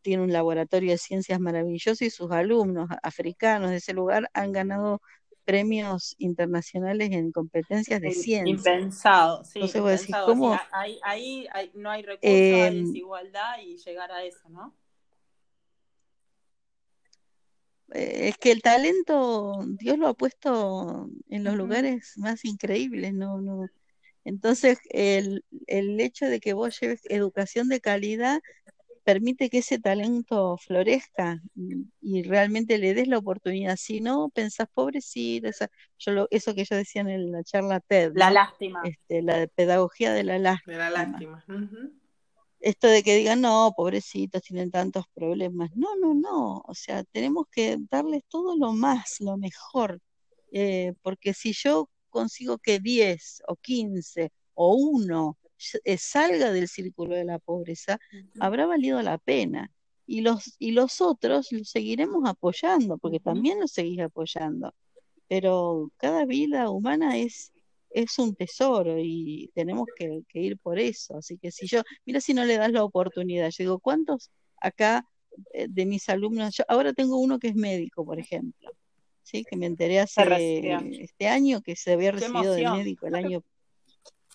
tiene 0.02 0.22
un 0.22 0.32
laboratorio 0.32 0.92
de 0.92 0.98
ciencias 0.98 1.40
maravilloso 1.40 2.04
y 2.04 2.10
sus 2.10 2.30
alumnos 2.30 2.88
africanos 3.02 3.70
de 3.70 3.76
ese 3.76 3.94
lugar 3.94 4.30
han 4.34 4.52
ganado 4.52 5.00
premios 5.44 6.14
internacionales 6.18 7.10
en 7.12 7.32
competencias 7.32 8.00
de 8.00 8.10
ciencia. 8.12 8.50
Impensado, 8.50 9.44
sí, 9.44 9.60
Entonces 9.60 10.00
decís. 10.00 10.16
¿cómo? 10.24 10.58
Ahí, 10.72 10.98
ahí, 11.02 11.46
ahí 11.52 11.70
no 11.74 11.90
hay 11.90 12.02
recursos, 12.02 12.30
Eh, 12.30 12.62
hay 12.62 12.84
desigualdad 12.84 13.58
y 13.62 13.76
llegar 13.78 14.12
a 14.12 14.24
eso, 14.24 14.48
¿no? 14.48 14.74
eh, 17.92 18.28
es 18.28 18.38
que 18.38 18.52
el 18.52 18.62
talento 18.62 19.64
Dios 19.78 19.98
lo 19.98 20.08
ha 20.08 20.14
puesto 20.14 21.08
en 21.28 21.44
los 21.44 21.54
lugares 21.54 22.14
más 22.16 22.44
increíbles, 22.44 23.14
¿no? 23.14 23.40
No. 23.40 23.66
Entonces, 24.24 24.78
el, 24.88 25.44
el 25.66 26.00
hecho 26.00 26.26
de 26.26 26.40
que 26.40 26.54
vos 26.54 26.78
lleves 26.80 27.02
educación 27.10 27.68
de 27.68 27.80
calidad 27.80 28.40
permite 29.04 29.50
que 29.50 29.58
ese 29.58 29.78
talento 29.78 30.56
florezca 30.56 31.40
y, 32.00 32.22
realmente 32.22 32.78
le 32.78 32.94
des 32.94 33.06
la 33.06 33.18
oportunidad. 33.18 33.76
Si 33.76 34.00
no, 34.00 34.30
pensás, 34.30 34.66
pobrecita, 34.72 35.50
yo 35.98 36.26
eso 36.30 36.54
que 36.54 36.64
yo 36.64 36.76
decía 36.76 37.02
en 37.02 37.30
la 37.30 37.44
charla 37.44 37.80
TED. 37.80 38.12
La 38.16 38.30
lástima. 38.30 38.82
Este, 38.84 39.22
la 39.22 39.46
pedagogía 39.46 40.12
de 40.12 40.24
la 40.24 40.38
lástima. 40.38 40.72
De 40.72 40.78
la 40.78 40.90
lástima. 40.90 41.44
Esto 42.60 42.86
de 42.88 43.02
que 43.02 43.16
digan, 43.16 43.42
no, 43.42 43.74
pobrecitos, 43.76 44.42
tienen 44.42 44.70
tantos 44.70 45.04
problemas. 45.14 45.70
No, 45.76 45.96
no, 45.96 46.14
no. 46.14 46.62
O 46.66 46.74
sea, 46.74 47.04
tenemos 47.04 47.46
que 47.50 47.76
darles 47.90 48.22
todo 48.28 48.56
lo 48.56 48.72
más, 48.72 49.20
lo 49.20 49.36
mejor. 49.36 50.00
Eh, 50.50 50.94
porque 51.02 51.34
si 51.34 51.52
yo 51.52 51.90
consigo 52.08 52.58
que 52.58 52.80
10 52.80 53.42
o 53.48 53.56
15 53.56 54.32
o 54.54 54.74
1 54.76 55.36
eh, 55.42 55.43
salga 55.56 56.52
del 56.52 56.68
círculo 56.68 57.14
de 57.14 57.24
la 57.24 57.38
pobreza, 57.38 57.98
habrá 58.40 58.66
valido 58.66 59.00
la 59.02 59.18
pena. 59.18 59.70
Y 60.06 60.20
los, 60.20 60.56
y 60.58 60.72
los 60.72 61.00
otros 61.00 61.50
los 61.50 61.70
seguiremos 61.70 62.28
apoyando, 62.28 62.98
porque 62.98 63.20
también 63.20 63.60
los 63.60 63.72
seguís 63.72 64.00
apoyando. 64.00 64.74
Pero 65.28 65.90
cada 65.96 66.26
vida 66.26 66.68
humana 66.68 67.16
es, 67.16 67.52
es 67.94 68.18
un 68.18 68.34
tesoro 68.34 68.96
y 68.98 69.50
tenemos 69.54 69.86
que, 69.96 70.22
ir 70.34 70.58
por 70.58 70.78
eso. 70.78 71.16
Así 71.16 71.38
que 71.38 71.50
si 71.50 71.66
yo, 71.66 71.82
mira 72.04 72.20
si 72.20 72.34
no 72.34 72.44
le 72.44 72.58
das 72.58 72.72
la 72.72 72.84
oportunidad, 72.84 73.48
yo 73.50 73.64
digo, 73.64 73.78
¿cuántos 73.78 74.30
acá 74.60 75.08
eh, 75.52 75.68
de 75.70 75.86
mis 75.86 76.08
alumnos? 76.08 76.54
Yo 76.56 76.64
ahora 76.68 76.92
tengo 76.92 77.16
uno 77.16 77.38
que 77.38 77.48
es 77.48 77.54
médico, 77.54 78.04
por 78.04 78.18
ejemplo, 78.18 78.70
¿sí? 79.22 79.44
que 79.48 79.56
me 79.56 79.66
enteré 79.66 80.00
hace 80.00 80.22
este 81.00 81.28
año 81.28 81.62
que 81.62 81.76
se 81.76 81.92
había 81.92 82.12
recibido 82.12 82.52
de 82.52 82.68
médico 82.68 83.06
el 83.06 83.14
año. 83.14 83.42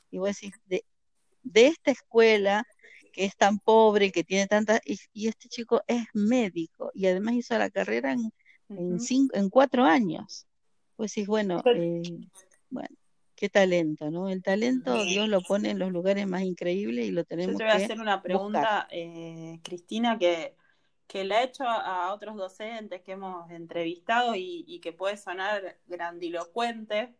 Y 0.09 0.17
voy 0.17 0.29
a 0.29 0.31
decir, 0.31 0.53
de, 0.65 0.83
de 1.43 1.67
esta 1.67 1.91
escuela 1.91 2.65
que 3.11 3.25
es 3.25 3.35
tan 3.35 3.59
pobre, 3.59 4.11
que 4.11 4.23
tiene 4.23 4.47
tantas, 4.47 4.81
y, 4.85 5.27
este 5.27 5.49
chico 5.49 5.81
es 5.87 6.05
médico 6.13 6.91
y 6.93 7.07
además 7.07 7.35
hizo 7.35 7.57
la 7.57 7.69
carrera 7.69 8.13
en, 8.13 8.31
en, 8.69 9.49
cuatro 9.49 9.83
años. 9.83 10.47
Pues 10.95 11.11
sí, 11.11 11.25
bueno, 11.25 11.61
eh, 11.75 12.01
bueno, 12.69 12.95
qué 13.35 13.49
talento, 13.49 14.11
¿no? 14.11 14.29
El 14.29 14.43
talento 14.43 15.03
Dios 15.03 15.27
lo 15.27 15.41
pone 15.41 15.71
en 15.71 15.79
los 15.79 15.91
lugares 15.91 16.27
más 16.27 16.43
increíbles 16.43 17.07
y 17.07 17.11
lo 17.11 17.23
tenemos 17.23 17.53
Yo 17.53 17.57
te 17.57 17.63
voy 17.63 17.73
a 17.73 17.75
hacer 17.75 17.99
una 17.99 18.21
pregunta, 18.21 18.87
eh, 18.91 19.59
Cristina, 19.63 20.17
que, 20.17 20.55
que 21.07 21.23
le 21.23 21.35
he 21.35 21.43
hecho 21.43 21.63
a 21.63 22.13
otros 22.13 22.35
docentes 22.35 23.01
que 23.01 23.13
hemos 23.13 23.49
entrevistado 23.49 24.35
y, 24.35 24.65
y 24.67 24.79
que 24.81 24.93
puede 24.93 25.17
sonar 25.17 25.79
grandilocuente, 25.87 27.15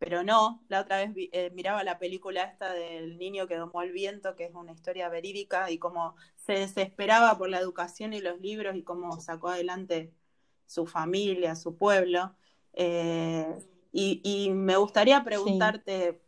pero 0.00 0.24
no, 0.24 0.64
la 0.68 0.80
otra 0.80 0.96
vez 0.96 1.10
eh, 1.14 1.50
miraba 1.54 1.84
la 1.84 1.98
película 1.98 2.44
esta 2.44 2.72
del 2.72 3.18
niño 3.18 3.46
que 3.46 3.56
domó 3.56 3.82
el 3.82 3.92
viento, 3.92 4.34
que 4.34 4.46
es 4.46 4.54
una 4.54 4.72
historia 4.72 5.10
verídica, 5.10 5.70
y 5.70 5.78
cómo 5.78 6.16
se 6.36 6.54
desesperaba 6.54 7.36
por 7.36 7.50
la 7.50 7.58
educación 7.58 8.14
y 8.14 8.20
los 8.22 8.40
libros 8.40 8.74
y 8.76 8.82
cómo 8.82 9.20
sacó 9.20 9.50
adelante 9.50 10.14
su 10.64 10.86
familia, 10.86 11.54
su 11.54 11.76
pueblo. 11.76 12.34
Eh, 12.72 13.58
y, 13.92 14.48
me 14.54 14.78
gustaría 14.78 15.22
preguntarte 15.22 16.22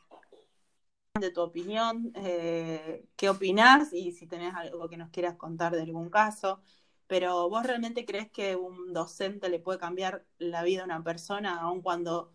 de 1.18 1.30
tu 1.30 1.40
opinión, 1.40 2.12
eh, 2.16 3.06
qué 3.16 3.30
opinás 3.30 3.94
y 3.94 4.12
si 4.12 4.26
tenés 4.26 4.54
algo 4.54 4.86
que 4.90 4.98
nos 4.98 5.08
quieras 5.08 5.36
contar 5.36 5.74
de 5.74 5.80
algún 5.80 6.10
caso. 6.10 6.60
Pero 7.06 7.48
vos 7.48 7.64
realmente 7.64 8.04
crees 8.04 8.30
que 8.30 8.54
un 8.54 8.92
docente 8.92 9.48
le 9.48 9.60
puede 9.60 9.78
cambiar 9.78 10.26
la 10.36 10.62
vida 10.62 10.82
a 10.82 10.84
una 10.84 11.02
persona, 11.02 11.58
aun 11.60 11.80
cuando 11.80 12.32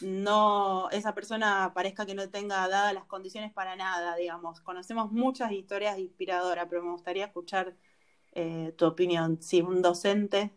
no 0.00 0.90
esa 0.90 1.14
persona 1.14 1.72
parezca 1.74 2.06
que 2.06 2.14
no 2.14 2.28
tenga 2.28 2.68
dadas 2.68 2.94
las 2.94 3.04
condiciones 3.04 3.52
para 3.52 3.76
nada, 3.76 4.16
digamos. 4.16 4.60
Conocemos 4.60 5.10
muchas 5.12 5.52
historias 5.52 5.98
inspiradoras, 5.98 6.66
pero 6.68 6.82
me 6.82 6.92
gustaría 6.92 7.26
escuchar 7.26 7.74
eh, 8.32 8.72
tu 8.76 8.86
opinión. 8.86 9.42
Si 9.42 9.60
un 9.60 9.82
docente 9.82 10.52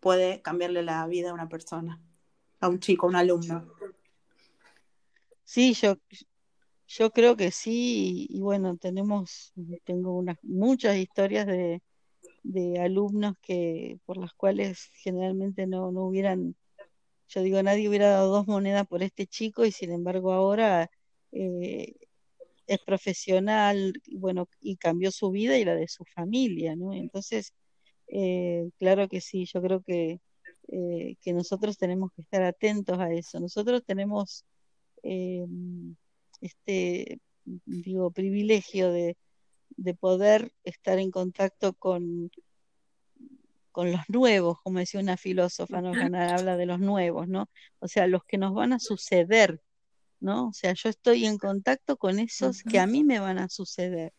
puede 0.00 0.42
cambiarle 0.42 0.82
la 0.82 1.06
vida 1.06 1.30
a 1.30 1.34
una 1.34 1.48
persona, 1.48 2.00
a 2.60 2.68
un 2.68 2.80
chico, 2.80 3.06
a 3.06 3.08
un 3.10 3.16
alumno. 3.16 3.66
Sí, 5.44 5.74
yo, 5.74 5.96
yo 6.86 7.10
creo 7.10 7.36
que 7.36 7.50
sí, 7.50 8.26
y, 8.28 8.40
bueno, 8.40 8.76
tenemos, 8.76 9.52
tengo 9.84 10.16
unas 10.16 10.36
muchas 10.42 10.96
historias 10.96 11.46
de, 11.46 11.82
de 12.42 12.80
alumnos 12.80 13.34
que 13.40 13.98
por 14.04 14.18
las 14.18 14.34
cuales 14.34 14.90
generalmente 14.94 15.66
no, 15.66 15.90
no 15.90 16.04
hubieran 16.04 16.54
yo 17.28 17.42
digo, 17.42 17.62
nadie 17.62 17.88
hubiera 17.88 18.10
dado 18.10 18.32
dos 18.32 18.46
monedas 18.46 18.86
por 18.86 19.02
este 19.02 19.26
chico 19.26 19.64
y 19.64 19.72
sin 19.72 19.92
embargo 19.92 20.32
ahora 20.32 20.90
eh, 21.32 21.94
es 22.66 22.78
profesional, 22.84 23.94
bueno, 24.12 24.48
y 24.60 24.76
cambió 24.76 25.10
su 25.10 25.30
vida 25.30 25.58
y 25.58 25.64
la 25.64 25.74
de 25.74 25.88
su 25.88 26.04
familia, 26.04 26.76
¿no? 26.76 26.92
Entonces, 26.94 27.54
eh, 28.08 28.70
claro 28.78 29.08
que 29.08 29.20
sí, 29.20 29.46
yo 29.46 29.62
creo 29.62 29.82
que, 29.82 30.20
eh, 30.68 31.16
que 31.22 31.32
nosotros 31.32 31.78
tenemos 31.78 32.12
que 32.14 32.22
estar 32.22 32.42
atentos 32.42 32.98
a 32.98 33.12
eso. 33.12 33.40
Nosotros 33.40 33.82
tenemos 33.84 34.44
este, 36.40 37.20
digo, 37.64 38.10
privilegio 38.10 38.92
de, 38.92 39.16
de 39.76 39.94
poder 39.94 40.52
estar 40.64 40.98
en 40.98 41.10
contacto 41.10 41.72
con, 41.74 42.30
con 43.78 43.92
los 43.92 44.00
nuevos, 44.08 44.58
como 44.64 44.80
decía 44.80 44.98
una 44.98 45.16
filósofa, 45.16 45.80
¿no? 45.80 45.92
habla 45.92 46.56
de 46.56 46.66
los 46.66 46.80
nuevos, 46.80 47.28
¿no? 47.28 47.48
O 47.78 47.86
sea, 47.86 48.08
los 48.08 48.24
que 48.24 48.36
nos 48.36 48.52
van 48.52 48.72
a 48.72 48.80
suceder, 48.80 49.60
¿no? 50.18 50.48
O 50.48 50.52
sea, 50.52 50.72
yo 50.72 50.88
estoy 50.88 51.26
en 51.26 51.38
contacto 51.38 51.96
con 51.96 52.18
esos 52.18 52.64
que 52.64 52.80
a 52.80 52.88
mí 52.88 53.04
me 53.04 53.20
van 53.20 53.38
a 53.38 53.48
suceder, 53.48 54.12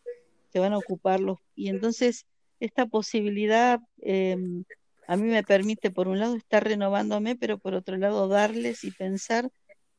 que 0.53 0.59
van 0.59 0.71
a 0.71 0.77
ocuparlos. 0.77 1.39
Y 1.55 1.67
entonces, 1.67 2.25
esta 2.61 2.85
posibilidad 2.85 3.81
em, 3.97 4.63
a 5.09 5.17
mí 5.17 5.27
me 5.27 5.43
permite, 5.43 5.91
por 5.91 6.07
un 6.07 6.19
lado, 6.19 6.37
estar 6.37 6.63
renovándome, 6.63 7.35
pero 7.35 7.57
por 7.57 7.73
otro 7.73 7.97
lado, 7.97 8.29
darles 8.29 8.85
y 8.85 8.91
pensar 8.91 9.51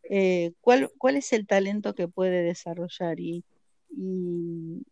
eh, 0.04 0.52
cuál, 0.62 0.90
cuál 0.96 1.16
es 1.16 1.34
el 1.34 1.46
talento 1.46 1.94
que 1.94 2.08
puede 2.08 2.42
desarrollar. 2.42 3.20
Y, 3.20 3.44
y, 3.90 4.86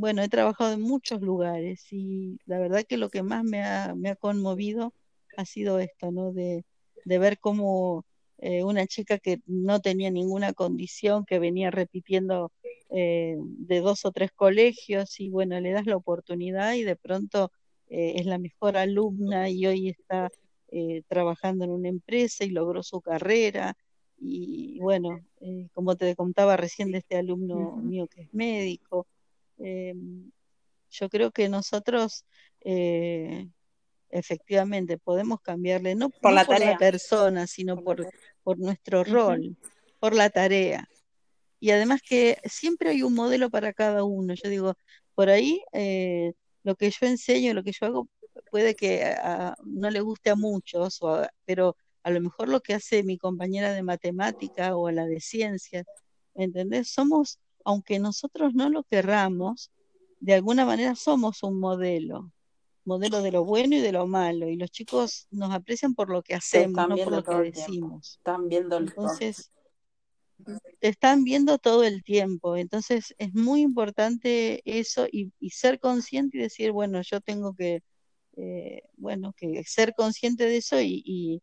bueno, 0.00 0.22
he 0.22 0.28
trabajado 0.28 0.72
en 0.72 0.80
muchos 0.80 1.20
lugares 1.20 1.92
y 1.92 2.38
la 2.46 2.58
verdad 2.58 2.84
que 2.88 2.96
lo 2.96 3.10
que 3.10 3.22
más 3.22 3.44
me 3.44 3.62
ha, 3.62 3.94
me 3.94 4.08
ha 4.08 4.16
conmovido 4.16 4.94
ha 5.36 5.44
sido 5.44 5.78
esto, 5.78 6.10
¿no? 6.10 6.32
De, 6.32 6.64
de 7.04 7.18
ver 7.18 7.38
cómo 7.38 8.06
eh, 8.38 8.64
una 8.64 8.86
chica 8.86 9.18
que 9.18 9.42
no 9.46 9.80
tenía 9.80 10.10
ninguna 10.10 10.54
condición, 10.54 11.26
que 11.26 11.38
venía 11.38 11.70
repitiendo 11.70 12.50
eh, 12.88 13.36
de 13.38 13.80
dos 13.80 14.06
o 14.06 14.10
tres 14.10 14.32
colegios 14.32 15.20
y 15.20 15.28
bueno, 15.28 15.60
le 15.60 15.72
das 15.72 15.84
la 15.84 15.96
oportunidad 15.96 16.72
y 16.72 16.82
de 16.82 16.96
pronto 16.96 17.52
eh, 17.90 18.14
es 18.16 18.24
la 18.24 18.38
mejor 18.38 18.78
alumna 18.78 19.50
y 19.50 19.66
hoy 19.66 19.88
está 19.90 20.30
trabajando 21.08 21.64
en 21.64 21.72
una 21.72 21.88
empresa 21.88 22.44
y 22.44 22.50
logró 22.50 22.84
su 22.84 23.00
carrera. 23.00 23.76
Y 24.20 24.78
bueno, 24.78 25.18
como 25.72 25.96
te 25.96 26.14
contaba 26.14 26.56
recién 26.56 26.92
de 26.92 26.98
este 26.98 27.16
alumno 27.16 27.76
mío 27.78 28.06
que 28.06 28.22
es 28.22 28.32
médico, 28.32 29.08
eh, 29.62 29.94
yo 30.90 31.08
creo 31.08 31.30
que 31.30 31.48
nosotros 31.48 32.24
eh, 32.62 33.48
efectivamente 34.10 34.98
podemos 34.98 35.40
cambiarle, 35.40 35.94
no 35.94 36.10
por, 36.10 36.32
la, 36.32 36.44
persona, 36.78 37.46
sino 37.46 37.82
por, 37.82 38.08
por 38.42 38.58
nuestro 38.58 39.04
rol, 39.04 39.56
por 39.98 40.14
la 40.14 40.30
tarea. 40.30 40.88
Y 41.60 41.70
además 41.70 42.00
que 42.02 42.38
siempre 42.44 42.90
hay 42.90 43.02
un 43.02 43.14
modelo 43.14 43.50
para 43.50 43.72
cada 43.72 44.02
uno. 44.04 44.34
Yo 44.34 44.48
digo, 44.48 44.74
por 45.14 45.28
ahí 45.28 45.62
eh, 45.72 46.32
lo 46.62 46.74
que 46.74 46.90
yo 46.90 47.06
enseño, 47.06 47.54
lo 47.54 47.62
que 47.62 47.72
yo 47.72 47.86
hago, 47.86 48.08
puede 48.50 48.74
que 48.74 49.14
no 49.64 49.90
le 49.90 50.00
guste 50.00 50.30
a 50.30 50.34
muchos, 50.34 50.98
pero 51.44 51.76
a 52.02 52.10
lo 52.10 52.20
mejor 52.20 52.48
lo 52.48 52.60
que 52.60 52.74
hace 52.74 53.02
mi 53.02 53.18
compañera 53.18 53.72
de 53.72 53.82
matemática 53.82 54.76
o 54.76 54.90
la 54.90 55.06
de 55.06 55.20
ciencias, 55.20 55.84
¿me 56.34 56.44
entendés? 56.44 56.90
Somos 56.90 57.38
aunque 57.64 57.98
nosotros 57.98 58.54
no 58.54 58.68
lo 58.70 58.82
querramos, 58.84 59.70
de 60.20 60.34
alguna 60.34 60.64
manera 60.64 60.94
somos 60.94 61.42
un 61.42 61.58
modelo, 61.58 62.32
modelo 62.84 63.22
de 63.22 63.32
lo 63.32 63.44
bueno 63.44 63.76
y 63.76 63.80
de 63.80 63.92
lo 63.92 64.06
malo, 64.06 64.48
y 64.48 64.56
los 64.56 64.70
chicos 64.70 65.26
nos 65.30 65.52
aprecian 65.52 65.94
por 65.94 66.10
lo 66.10 66.22
que 66.22 66.34
hacemos, 66.34 66.88
no 66.88 66.96
por 66.96 67.12
lo 67.12 67.24
que 67.24 67.50
decimos. 67.50 68.16
Están 68.18 68.48
viendo 68.48 68.76
Entonces, 68.76 69.50
te 70.78 70.88
están 70.88 71.24
viendo 71.24 71.58
todo 71.58 71.84
el 71.84 72.02
tiempo, 72.02 72.56
entonces 72.56 73.14
es 73.18 73.34
muy 73.34 73.60
importante 73.60 74.62
eso 74.64 75.06
y, 75.10 75.32
ser 75.50 75.80
consciente 75.80 76.38
y 76.38 76.42
decir, 76.42 76.72
bueno, 76.72 77.00
yo 77.02 77.20
tengo 77.20 77.54
que, 77.54 77.82
eh, 78.36 78.82
bueno, 78.96 79.32
que 79.36 79.62
ser 79.64 79.94
consciente 79.94 80.44
de 80.44 80.58
eso 80.58 80.80
y, 80.80 81.02
y, 81.04 81.42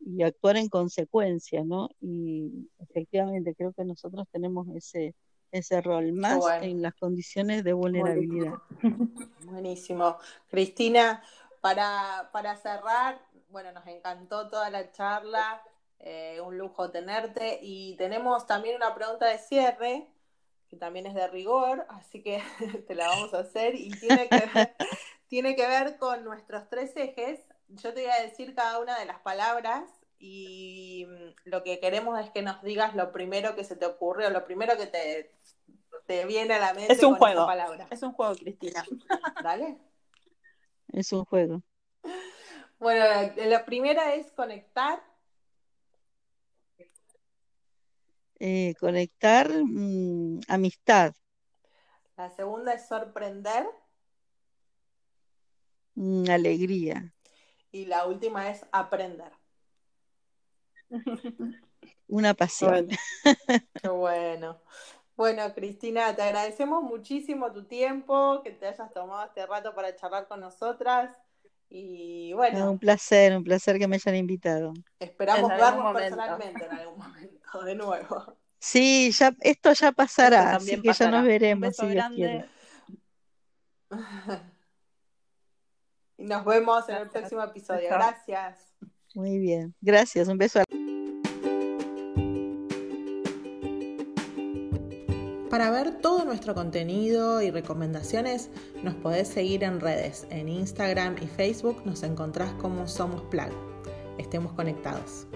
y 0.00 0.22
actuar 0.22 0.56
en 0.56 0.68
consecuencia, 0.68 1.64
¿no? 1.64 1.90
Y 2.00 2.68
efectivamente 2.78 3.54
creo 3.54 3.72
que 3.72 3.84
nosotros 3.84 4.26
tenemos 4.32 4.66
ese, 4.74 5.14
ese 5.52 5.80
rol, 5.80 6.12
más 6.12 6.44
en 6.62 6.82
las 6.82 6.94
condiciones 6.94 7.64
de 7.64 7.72
vulnerabilidad. 7.72 8.54
Buenísimo. 9.44 10.18
Cristina, 10.48 11.22
para, 11.60 12.30
para 12.32 12.56
cerrar, 12.56 13.20
bueno, 13.48 13.72
nos 13.72 13.86
encantó 13.86 14.48
toda 14.48 14.70
la 14.70 14.90
charla, 14.92 15.62
eh, 16.00 16.40
un 16.44 16.58
lujo 16.58 16.90
tenerte 16.90 17.58
y 17.62 17.96
tenemos 17.96 18.46
también 18.46 18.76
una 18.76 18.94
pregunta 18.94 19.26
de 19.26 19.38
cierre 19.38 20.06
que 20.68 20.76
también 20.76 21.06
es 21.06 21.14
de 21.14 21.26
rigor, 21.28 21.86
así 21.88 22.22
que 22.22 22.42
te 22.86 22.94
la 22.94 23.08
vamos 23.08 23.34
a 23.34 23.40
hacer 23.40 23.74
y 23.74 23.90
tiene 23.90 24.28
que 24.28 24.50
ver, 24.54 24.74
tiene 25.28 25.56
que 25.56 25.66
ver 25.66 25.98
con 25.98 26.24
nuestros 26.24 26.68
tres 26.68 26.94
ejes. 26.96 27.40
Yo 27.68 27.92
te 27.92 28.02
voy 28.02 28.10
a 28.10 28.22
decir 28.22 28.54
cada 28.54 28.78
una 28.78 28.98
de 28.98 29.06
las 29.06 29.18
palabras 29.20 29.84
y 30.18 31.06
mm, 31.08 31.48
lo 31.50 31.62
que 31.62 31.80
queremos 31.80 32.18
es 32.20 32.30
que 32.30 32.42
nos 32.42 32.62
digas 32.62 32.94
lo 32.94 33.12
primero 33.12 33.54
que 33.54 33.64
se 33.64 33.76
te 33.76 33.86
ocurre 33.86 34.26
o 34.26 34.30
lo 34.30 34.44
primero 34.44 34.76
que 34.76 34.86
te, 34.86 35.30
te 36.06 36.24
viene 36.26 36.54
a 36.54 36.58
la 36.58 36.74
mente. 36.74 36.92
Es 36.92 37.02
un 37.02 37.10
con 37.10 37.18
juego. 37.18 37.46
palabra. 37.46 37.86
Es 37.90 38.02
un 38.02 38.12
juego, 38.12 38.34
Cristina. 38.36 38.84
¿Dale? 39.42 39.78
Es 40.92 41.12
un 41.12 41.24
juego. 41.24 41.62
Bueno, 42.78 43.04
la, 43.04 43.32
la 43.46 43.64
primera 43.64 44.14
es 44.14 44.30
conectar. 44.32 45.02
Eh, 48.40 48.74
conectar, 48.78 49.48
mm, 49.50 50.40
amistad, 50.48 51.14
La 52.16 52.28
segunda 52.30 52.74
es 52.74 52.86
sorprender. 52.86 53.66
mm, 55.96 56.30
alegría, 56.30 57.12
Y 57.72 57.86
la 57.86 58.06
última 58.06 58.50
es 58.50 58.64
aprender. 58.72 59.32
Una 62.08 62.34
pasión. 62.34 62.88
Bueno, 62.88 62.98
Qué 63.82 63.88
bueno. 63.88 64.60
Bueno, 65.16 65.52
Cristina, 65.52 66.14
te 66.14 66.22
agradecemos 66.22 66.82
muchísimo 66.82 67.52
tu 67.52 67.64
tiempo, 67.64 68.40
que 68.44 68.52
te 68.52 68.68
hayas 68.68 68.92
tomado 68.92 69.26
este 69.26 69.44
rato 69.46 69.74
para 69.74 69.94
charlar 69.96 70.28
con 70.28 70.40
nosotras. 70.40 71.10
Y 71.68 72.32
bueno, 72.32 72.70
un 72.70 72.78
placer, 72.78 73.36
un 73.36 73.44
placer 73.44 73.78
que 73.78 73.88
me 73.88 73.96
hayan 73.96 74.14
invitado. 74.14 74.72
esperamos 74.98 75.50
vernos 75.50 75.94
personalmente 75.94 76.64
en 76.64 76.72
algún 76.72 76.98
momento, 76.98 77.62
de 77.64 77.74
nuevo. 77.74 78.36
Sí, 78.60 79.10
ya, 79.12 79.34
esto 79.40 79.72
ya 79.72 79.92
pasará, 79.92 80.52
esto 80.52 80.56
así 80.56 80.80
que 80.80 80.92
ya 80.92 81.10
nos 81.10 81.20
Un 81.20 81.26
veremos, 81.26 81.68
beso 81.68 81.82
si 81.82 81.88
Dios 81.88 81.94
grande. 81.96 82.16
quiere. 82.16 82.48
Y 86.20 86.24
nos 86.24 86.44
vemos 86.44 86.88
en 86.88 86.96
el 86.96 87.08
próximo 87.10 87.42
episodio. 87.44 87.88
Gracias. 87.90 88.74
Muy 89.14 89.38
bien, 89.38 89.74
gracias, 89.80 90.26
un 90.26 90.36
beso 90.36 90.60
a 90.60 90.64
Para 95.50 95.70
ver 95.70 95.92
todo 96.02 96.26
nuestro 96.26 96.54
contenido 96.54 97.40
y 97.40 97.50
recomendaciones, 97.50 98.50
nos 98.82 98.94
podés 98.94 99.28
seguir 99.28 99.64
en 99.64 99.80
redes. 99.80 100.26
En 100.28 100.48
Instagram 100.48 101.16
y 101.22 101.26
Facebook 101.26 101.82
nos 101.86 102.02
encontrás 102.02 102.52
como 102.54 102.86
Somos 102.86 103.22
Plug. 103.30 103.50
Estemos 104.18 104.52
conectados. 104.52 105.26